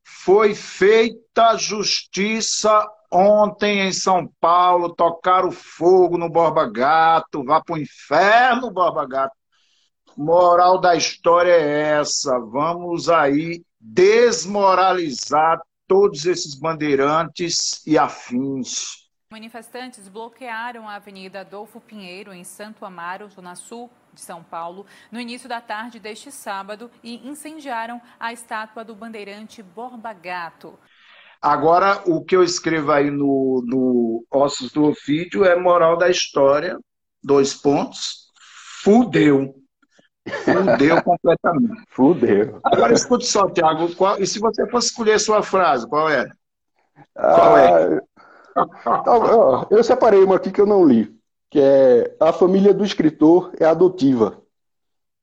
[0.02, 8.70] foi feita justiça ontem em São Paulo, tocaram fogo no Borba Gato, vá pro inferno,
[8.70, 9.36] Borba Gato.
[10.16, 19.08] Moral da história é essa: vamos aí desmoralizar todos esses bandeirantes e afins.
[19.30, 25.20] Manifestantes bloquearam a Avenida Adolfo Pinheiro, em Santo Amaro, zona sul de São Paulo, no
[25.20, 30.78] início da tarde deste sábado e incendiaram a estátua do bandeirante Borba Gato.
[31.40, 36.76] Agora, o que eu escrevo aí no, no Ossos do Ofídio é moral da história,
[37.22, 38.28] dois pontos,
[38.82, 39.54] fudeu.
[40.44, 41.82] Fudeu completamente.
[41.90, 42.60] Fudeu.
[42.64, 46.28] Agora escute só, Tiago, e se você fosse escolher sua frase, qual é?
[47.14, 48.00] Qual é?
[48.56, 51.16] Ah, eu separei uma aqui que eu não li,
[51.50, 54.42] que é A Família do Escritor é Adotiva.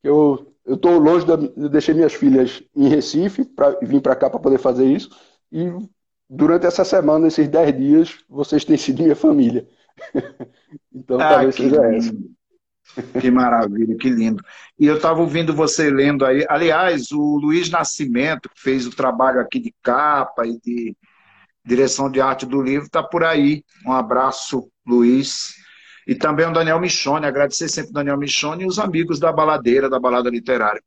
[0.02, 4.40] Eu estou longe, da, eu deixei minhas filhas em Recife, para vim para cá para
[4.40, 5.10] poder fazer isso,
[5.52, 5.70] e
[6.30, 9.68] durante essa semana, esses dez dias, vocês têm sido minha família.
[10.94, 11.96] então ah, talvez seja lindo.
[11.96, 12.36] essa.
[13.20, 14.44] Que maravilha, que lindo.
[14.80, 16.46] E eu estava ouvindo você lendo aí.
[16.48, 20.96] Aliás, o Luiz Nascimento, que fez o trabalho aqui de capa e de
[21.66, 23.64] direção de arte do livro, está por aí.
[23.86, 25.56] Um abraço, Luiz.
[26.08, 29.90] E também o Daniel Michone, agradecer sempre o Daniel Michone e os amigos da Baladeira,
[29.90, 30.82] da Balada Literária.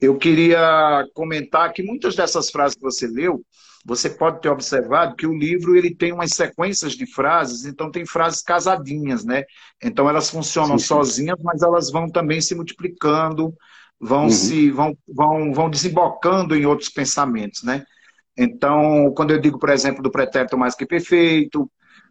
[0.00, 3.42] eu queria comentar que muitas dessas frases que você leu,
[3.84, 8.04] você pode ter observado que o livro ele tem umas sequências de frases, então tem
[8.04, 9.44] frases casadinhas, né?
[9.82, 10.88] Então elas funcionam sim, sim.
[10.88, 13.54] sozinhas, mas elas vão também se multiplicando,
[14.00, 14.30] vão uhum.
[14.30, 17.84] se vão, vão, vão desembocando em outros pensamentos, né?
[18.36, 21.68] Então, quando eu digo, por exemplo, do pretérito mais que perfeito,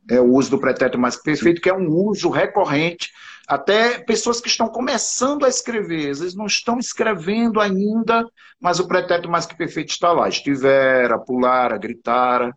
[0.10, 3.12] é, o uso do pretérito mais que perfeito, que é um uso recorrente,
[3.48, 8.28] até pessoas que estão começando a escrever, eles não estão escrevendo ainda,
[8.60, 10.28] mas o pretérito mais que perfeito está lá.
[10.28, 12.54] Estivera, pulara, gritara,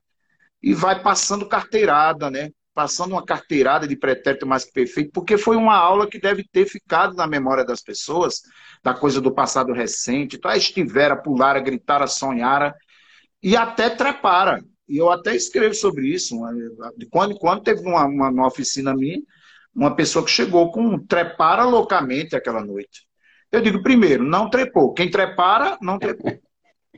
[0.60, 2.50] e vai passando carteirada, né?
[2.74, 6.66] Passando uma carteirada de pretérito mais que perfeito, porque foi uma aula que deve ter
[6.66, 8.40] ficado na memória das pessoas,
[8.82, 10.36] da coisa do passado recente.
[10.36, 12.74] Então, estivera, pulara, gritara, sonhara,
[13.40, 14.60] e até trepara.
[14.88, 16.36] E eu até escrevo sobre isso.
[16.96, 19.20] De quando em quando teve uma, uma, uma oficina minha,
[19.74, 23.06] uma pessoa que chegou com trepara loucamente aquela noite.
[23.50, 24.92] Eu digo, primeiro, não trepou.
[24.92, 26.32] Quem trepara, não trepou.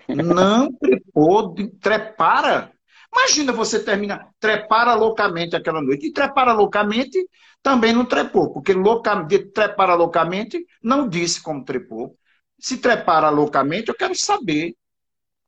[0.08, 2.72] Não trepou, trepara.
[3.14, 6.06] Imagina você terminar, trepara loucamente aquela noite.
[6.06, 7.18] E trepara loucamente
[7.62, 12.18] também não trepou, porque louca, trepara loucamente não disse como trepou.
[12.58, 14.74] Se trepara loucamente, eu quero saber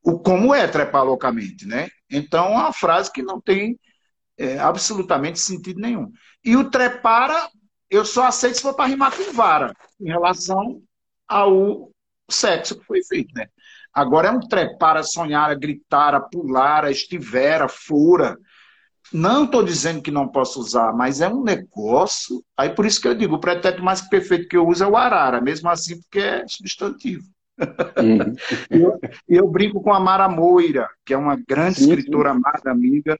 [0.04, 1.88] o como é trepar loucamente, né?
[2.10, 3.78] Então, é uma frase que não tem
[4.36, 6.12] é, absolutamente sentido nenhum.
[6.44, 7.48] E o trepara,
[7.90, 10.82] eu só aceito se for para rimar com vara, em relação
[11.26, 11.90] ao
[12.30, 13.48] sexo que foi feito, né?
[13.92, 18.36] Agora é um trepara, sonhara, gritara, pulara, estivera, fura.
[19.12, 22.42] Não estou dizendo que não posso usar, mas é um negócio.
[22.56, 24.96] Aí por isso que eu digo, o pretérito mais perfeito que eu uso é o
[24.96, 27.24] arara, mesmo assim porque é substantivo.
[27.56, 28.34] Uhum.
[28.68, 33.16] eu, eu, brinco com a Mara Moira, que é uma grande escritora amada, amiga,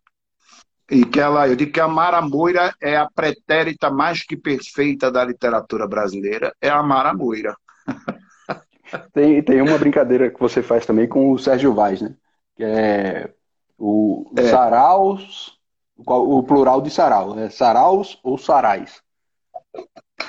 [0.91, 5.11] e que ela, eu digo que a Mara Moira é a pretérita mais que perfeita
[5.11, 7.57] da literatura brasileira, é a Mara Moira.
[9.13, 12.15] Tem, tem uma brincadeira que você faz também com o Sérgio Vaz, né?
[12.55, 13.35] Que é
[13.77, 14.49] o é.
[14.51, 15.59] saraus,
[15.97, 17.51] o plural de sarau, né?
[17.51, 19.03] Saraus ou sarais.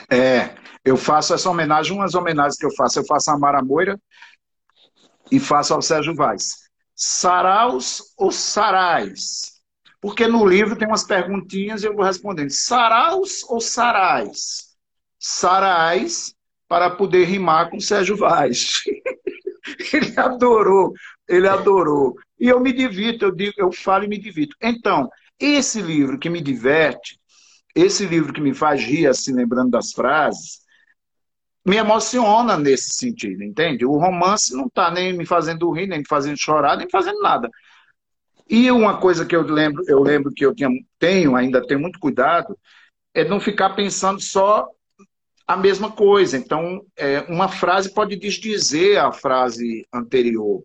[0.09, 2.97] É, eu faço essa homenagem, umas homenagens que eu faço.
[2.97, 3.99] Eu faço a Mara Moira
[5.31, 6.69] e faço ao Sérgio Vaz.
[6.95, 9.54] Saraus ou sarais?
[10.05, 12.51] Porque no livro tem umas perguntinhas e eu vou respondendo.
[12.51, 14.75] Saraus ou sarais?
[15.17, 16.35] Sarais
[16.67, 18.83] para poder rimar com Sérgio Vaz.
[19.91, 20.93] ele adorou,
[21.27, 22.13] ele adorou.
[22.39, 24.55] E eu me divirto, eu, digo, eu falo e me divirto.
[24.61, 27.19] Então, esse livro que me diverte,
[27.73, 30.59] esse livro que me faz rir, assim, lembrando das frases,
[31.65, 33.87] me emociona nesse sentido, entende?
[33.87, 37.49] O romance não está nem me fazendo rir, nem me fazendo chorar, nem fazendo nada.
[38.47, 40.69] E uma coisa que eu lembro, eu lembro que eu tinha,
[40.99, 42.57] tenho, ainda tenho muito cuidado,
[43.13, 44.67] é não ficar pensando só
[45.47, 46.37] a mesma coisa.
[46.37, 50.63] Então, é, uma frase pode desdizer a frase anterior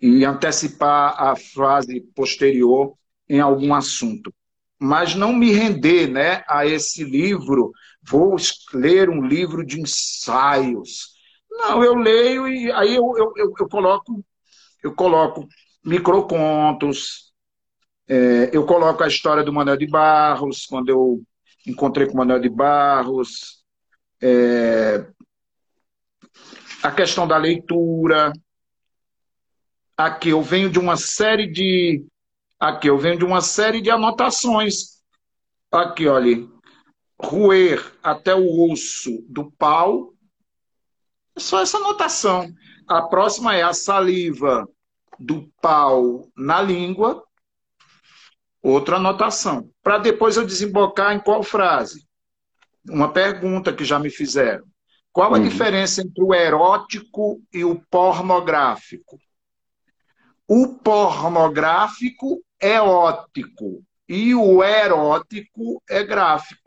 [0.00, 2.94] e antecipar a frase posterior
[3.28, 4.32] em algum assunto.
[4.78, 7.72] Mas não me render né, a esse livro,
[8.02, 8.36] vou
[8.72, 11.14] ler um livro de ensaios.
[11.50, 14.24] Não, eu leio e aí eu, eu, eu, eu coloco,
[14.82, 15.48] eu coloco
[15.84, 17.32] microcontos.
[18.08, 21.22] É, eu coloco a história do Manuel de Barros, quando eu
[21.66, 23.62] encontrei com o Manuel de Barros.
[24.20, 25.06] É,
[26.82, 28.32] a questão da leitura.
[29.96, 32.04] Aqui eu venho de uma série de.
[32.58, 35.02] Aqui eu venho de uma série de anotações.
[35.70, 36.46] Aqui, olha.
[37.20, 40.12] Roer até o osso do pau.
[41.36, 42.52] É só essa anotação.
[42.86, 44.68] A próxima é a saliva
[45.18, 47.24] do pau na língua,
[48.62, 49.70] outra anotação.
[49.82, 52.06] Para depois eu desembocar em qual frase?
[52.88, 54.64] Uma pergunta que já me fizeram.
[55.12, 55.44] Qual a uhum.
[55.44, 59.18] diferença entre o erótico e o pornográfico?
[60.48, 66.62] O pornográfico é óptico e o erótico é gráfico.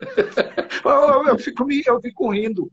[1.28, 2.70] eu, fico, eu fico rindo.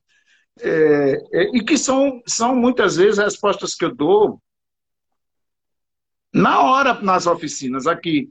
[0.59, 4.41] É, é, e que são, são muitas vezes respostas que eu dou
[6.33, 8.29] na hora, nas oficinas, aqui,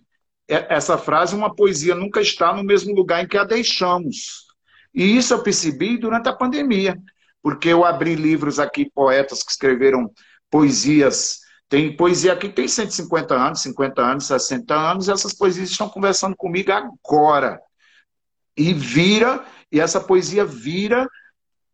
[0.48, 4.46] é, essa frase, uma poesia nunca está no mesmo lugar em que a deixamos.
[4.94, 6.96] E isso eu percebi durante a pandemia,
[7.42, 10.10] porque eu abri livros aqui, poetas que escreveram
[10.50, 11.40] poesias.
[11.68, 15.88] Tem poesia aqui que tem 150 anos, 50 anos, 60 anos, e essas poesias estão
[15.88, 17.60] conversando comigo agora.
[18.56, 21.06] E vira, e essa poesia vira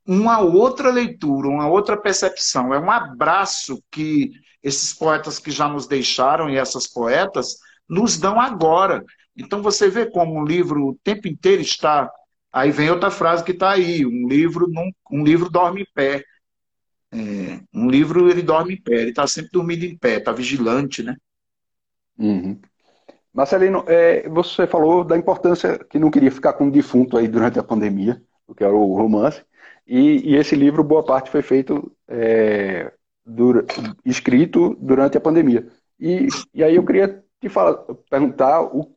[0.07, 2.75] uma outra leitura, uma outra percepção.
[2.75, 7.59] É um abraço que esses poetas que já nos deixaram e essas poetas
[7.89, 9.05] nos dão agora.
[9.37, 12.11] Então você vê como um livro o tempo inteiro está.
[12.53, 16.23] Aí vem outra frase que está aí: um livro, num, um livro dorme em pé.
[17.11, 21.03] É, um livro, ele dorme em pé, ele está sempre dormindo em pé, está vigilante,
[21.03, 21.15] né?
[22.19, 22.59] Uhum.
[23.33, 27.59] Marcelino, é, você falou da importância que não queria ficar com um defunto aí durante
[27.59, 29.43] a pandemia, o que era o romance,
[29.87, 32.93] e, e esse livro, boa parte, foi feito, é,
[33.25, 33.65] dura,
[34.05, 35.69] escrito durante a pandemia.
[35.99, 37.75] E, e aí eu queria te falar,
[38.11, 38.95] perguntar o,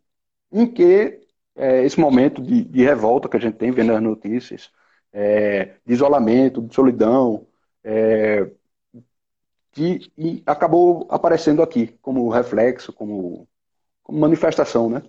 [0.51, 1.19] em que
[1.55, 4.71] é, esse momento de, de, revolta que a gente tem vendo as notícias,
[5.13, 7.47] é, de isolamento, de solidão,
[7.83, 8.49] é,
[9.71, 10.11] que
[10.45, 13.47] acabou aparecendo aqui como reflexo, como,
[14.01, 15.03] como, manifestação, né?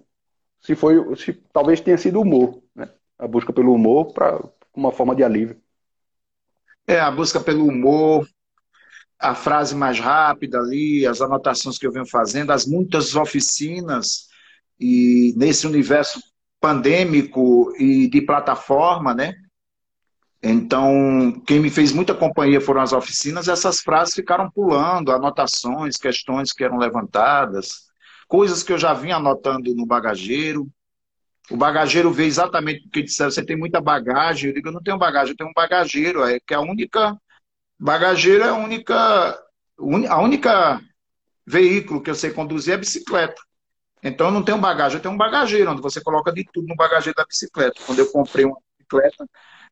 [0.61, 2.91] Se foi, se talvez tenha sido humor, né?
[3.19, 4.43] A busca pelo humor para
[4.75, 5.61] uma forma de alívio.
[6.87, 8.29] É, a busca pelo humor,
[9.19, 14.27] a frase mais rápida ali, as anotações que eu venho fazendo, as muitas oficinas
[14.79, 16.21] e nesse universo
[16.61, 19.35] pandêmico e de plataforma, né?
[20.43, 26.53] Então, quem me fez muita companhia foram as oficinas, essas frases ficaram pulando, anotações, questões
[26.53, 27.87] que eram levantadas,
[28.29, 30.69] coisas que eu já vinha anotando no bagageiro.
[31.51, 34.51] O bagageiro veio exatamente porque disseram, você tem muita bagagem.
[34.51, 37.17] Eu digo, eu não tenho bagagem, eu tenho um bagageiro, é que a única
[37.79, 39.39] Bagageiro é a única,
[40.09, 40.81] a única
[41.47, 43.41] veículo que eu sei conduzir é a bicicleta.
[44.03, 46.77] Então eu não tenho bagagem, eu tenho um bagageiro, onde você coloca de tudo no
[46.77, 47.81] bagageiro da bicicleta.
[47.85, 49.27] Quando eu comprei uma bicicleta,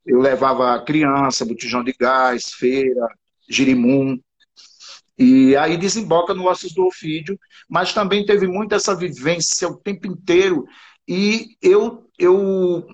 [0.05, 3.07] eu levava criança, botijão de gás, feira,
[3.49, 4.19] girimum.
[5.17, 7.39] E aí desemboca no Ossos do Ofídio,
[7.69, 10.67] mas também teve muito essa vivência o tempo inteiro.
[11.07, 12.87] E eu, eu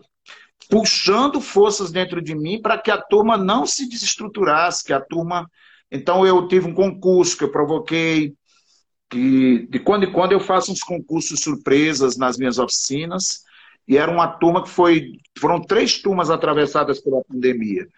[0.71, 5.51] puxando forças dentro de mim para que a turma não se desestruturasse, que a turma.
[5.91, 8.33] Então eu tive um concurso que eu provoquei,
[9.11, 13.43] que de quando em quando eu faço uns concursos surpresas nas minhas oficinas,
[13.89, 15.19] e era uma turma que foi.
[15.39, 17.89] Foram três turmas atravessadas pela pandemia.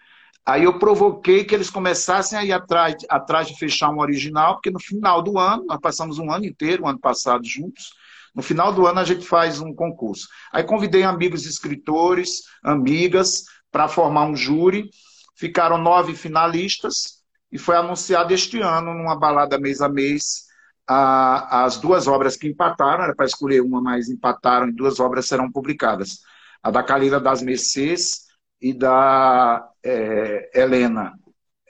[0.45, 4.71] Aí eu provoquei que eles começassem a ir atrás, atrás de fechar um original, porque
[4.71, 7.93] no final do ano, nós passamos um ano inteiro, o um ano passado, juntos,
[8.35, 10.27] no final do ano a gente faz um concurso.
[10.51, 14.89] Aí convidei amigos escritores, amigas, para formar um júri.
[15.35, 20.45] Ficaram nove finalistas e foi anunciado este ano, numa balada mês a mês,
[20.87, 25.27] a, as duas obras que empataram, era para escolher uma, mas empataram e duas obras
[25.27, 26.19] serão publicadas.
[26.61, 28.27] A da Calila das Mercês
[28.59, 31.13] e da é, Helena.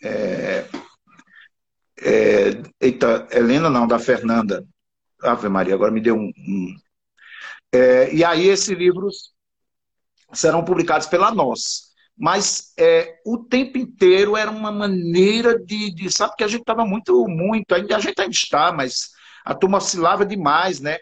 [0.01, 0.66] É,
[2.01, 4.66] é, eita, Helena não, da Fernanda.
[5.24, 6.32] Ave Maria, agora me deu um.
[6.38, 6.76] um...
[7.71, 9.34] É, e aí esses livros
[10.34, 11.93] serão publicados pela nós.
[12.15, 16.86] Mas é, o tempo inteiro era uma maneira de, de sabe que a gente estava
[16.86, 19.09] muito, muito, ainda a gente ainda está, mas
[19.43, 20.99] a turma oscilava demais, né?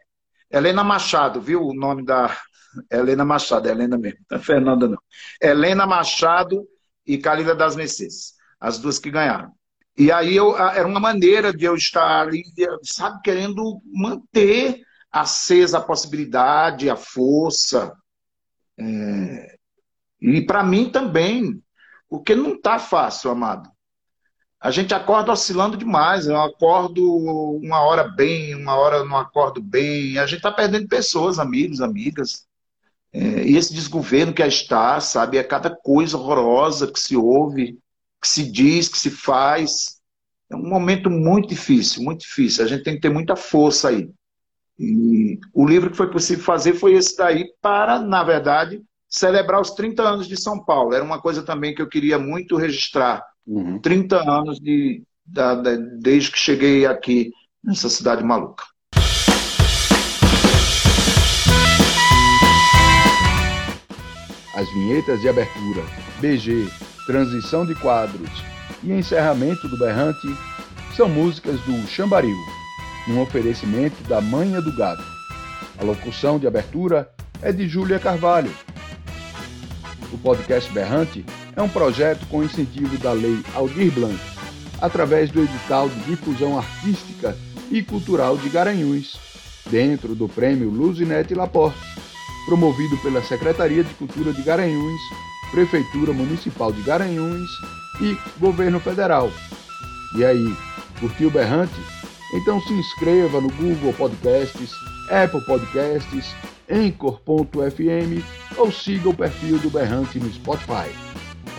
[0.50, 2.38] Helena Machado, viu o nome da
[2.90, 4.98] Helena Machado, é Helena mesmo, não é Fernanda não.
[5.42, 6.66] Helena Machado
[7.06, 9.54] e Calila das Mercedes, as duas que ganharam.
[10.02, 12.44] E aí eu, era uma maneira de eu estar ali,
[12.82, 14.82] sabe, querendo manter
[15.12, 17.94] acesa a possibilidade, a força.
[18.80, 19.56] É...
[20.20, 21.62] E para mim também,
[22.10, 23.70] porque não está fácil, amado.
[24.60, 26.26] A gente acorda oscilando demais.
[26.26, 30.18] Eu acordo uma hora bem, uma hora não acordo bem.
[30.18, 32.48] A gente está perdendo pessoas, amigos, amigas.
[33.14, 33.44] É...
[33.44, 37.80] e esse desgoverno que está, sabe, é cada coisa horrorosa que se ouve
[38.22, 40.00] que se diz, que se faz.
[40.50, 42.64] É um momento muito difícil, muito difícil.
[42.64, 44.10] A gente tem que ter muita força aí.
[44.78, 49.72] E o livro que foi possível fazer foi esse daí para, na verdade, celebrar os
[49.72, 50.94] 30 anos de São Paulo.
[50.94, 53.24] Era uma coisa também que eu queria muito registrar.
[53.46, 53.80] Uhum.
[53.80, 57.32] 30 anos de, da, da, desde que cheguei aqui
[57.64, 58.64] nessa cidade maluca.
[64.54, 65.82] As vinhetas de abertura,
[66.20, 66.68] BG,
[67.06, 68.30] transição de quadros
[68.84, 70.28] e encerramento do berrante
[70.96, 72.36] são músicas do Chambaril,
[73.08, 75.04] um oferecimento da Manha do Gado.
[75.80, 77.10] A locução de abertura
[77.42, 78.54] é de Júlia Carvalho.
[80.12, 81.26] O podcast Berrante
[81.56, 84.20] é um projeto com incentivo da Lei Aldir Blanc,
[84.82, 87.36] através do edital de difusão artística
[87.72, 89.18] e cultural de Garanhuns,
[89.70, 91.80] dentro do Prêmio Luzinete Laporte,
[92.46, 95.02] promovido pela Secretaria de Cultura de Garanhuns
[95.52, 97.50] Prefeitura Municipal de Garanhuns
[98.02, 99.30] e Governo Federal.
[100.16, 100.56] E aí,
[101.00, 101.80] curtiu o Berrante?
[102.34, 104.72] Então se inscreva no Google Podcasts,
[105.10, 106.34] Apple Podcasts,
[106.70, 108.24] Anchor.fm
[108.58, 110.90] ou siga o perfil do Berrante no Spotify.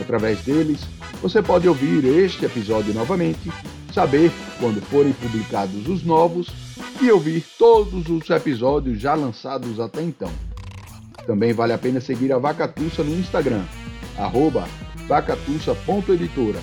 [0.01, 0.81] Através deles,
[1.21, 3.53] você pode ouvir este episódio novamente,
[3.93, 6.49] saber quando forem publicados os novos
[7.01, 10.33] e ouvir todos os episódios já lançados até então.
[11.27, 13.65] Também vale a pena seguir a Vacatussa no Instagram,
[14.19, 14.67] arroba
[15.07, 16.61] vacatussa.editora.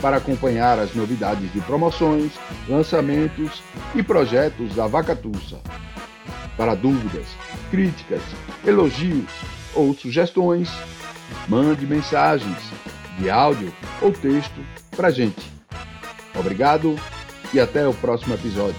[0.00, 2.32] para acompanhar as novidades de promoções,
[2.68, 3.62] lançamentos
[3.94, 5.60] e projetos da Vacatussa.
[6.58, 7.26] Para dúvidas,
[7.70, 8.20] críticas,
[8.66, 9.30] elogios
[9.74, 10.70] ou sugestões,
[11.48, 12.58] mande mensagens
[13.18, 13.72] de áudio
[14.02, 14.60] ou texto
[14.94, 15.50] para gente.
[16.38, 16.96] Obrigado
[17.52, 18.76] e até o próximo episódio.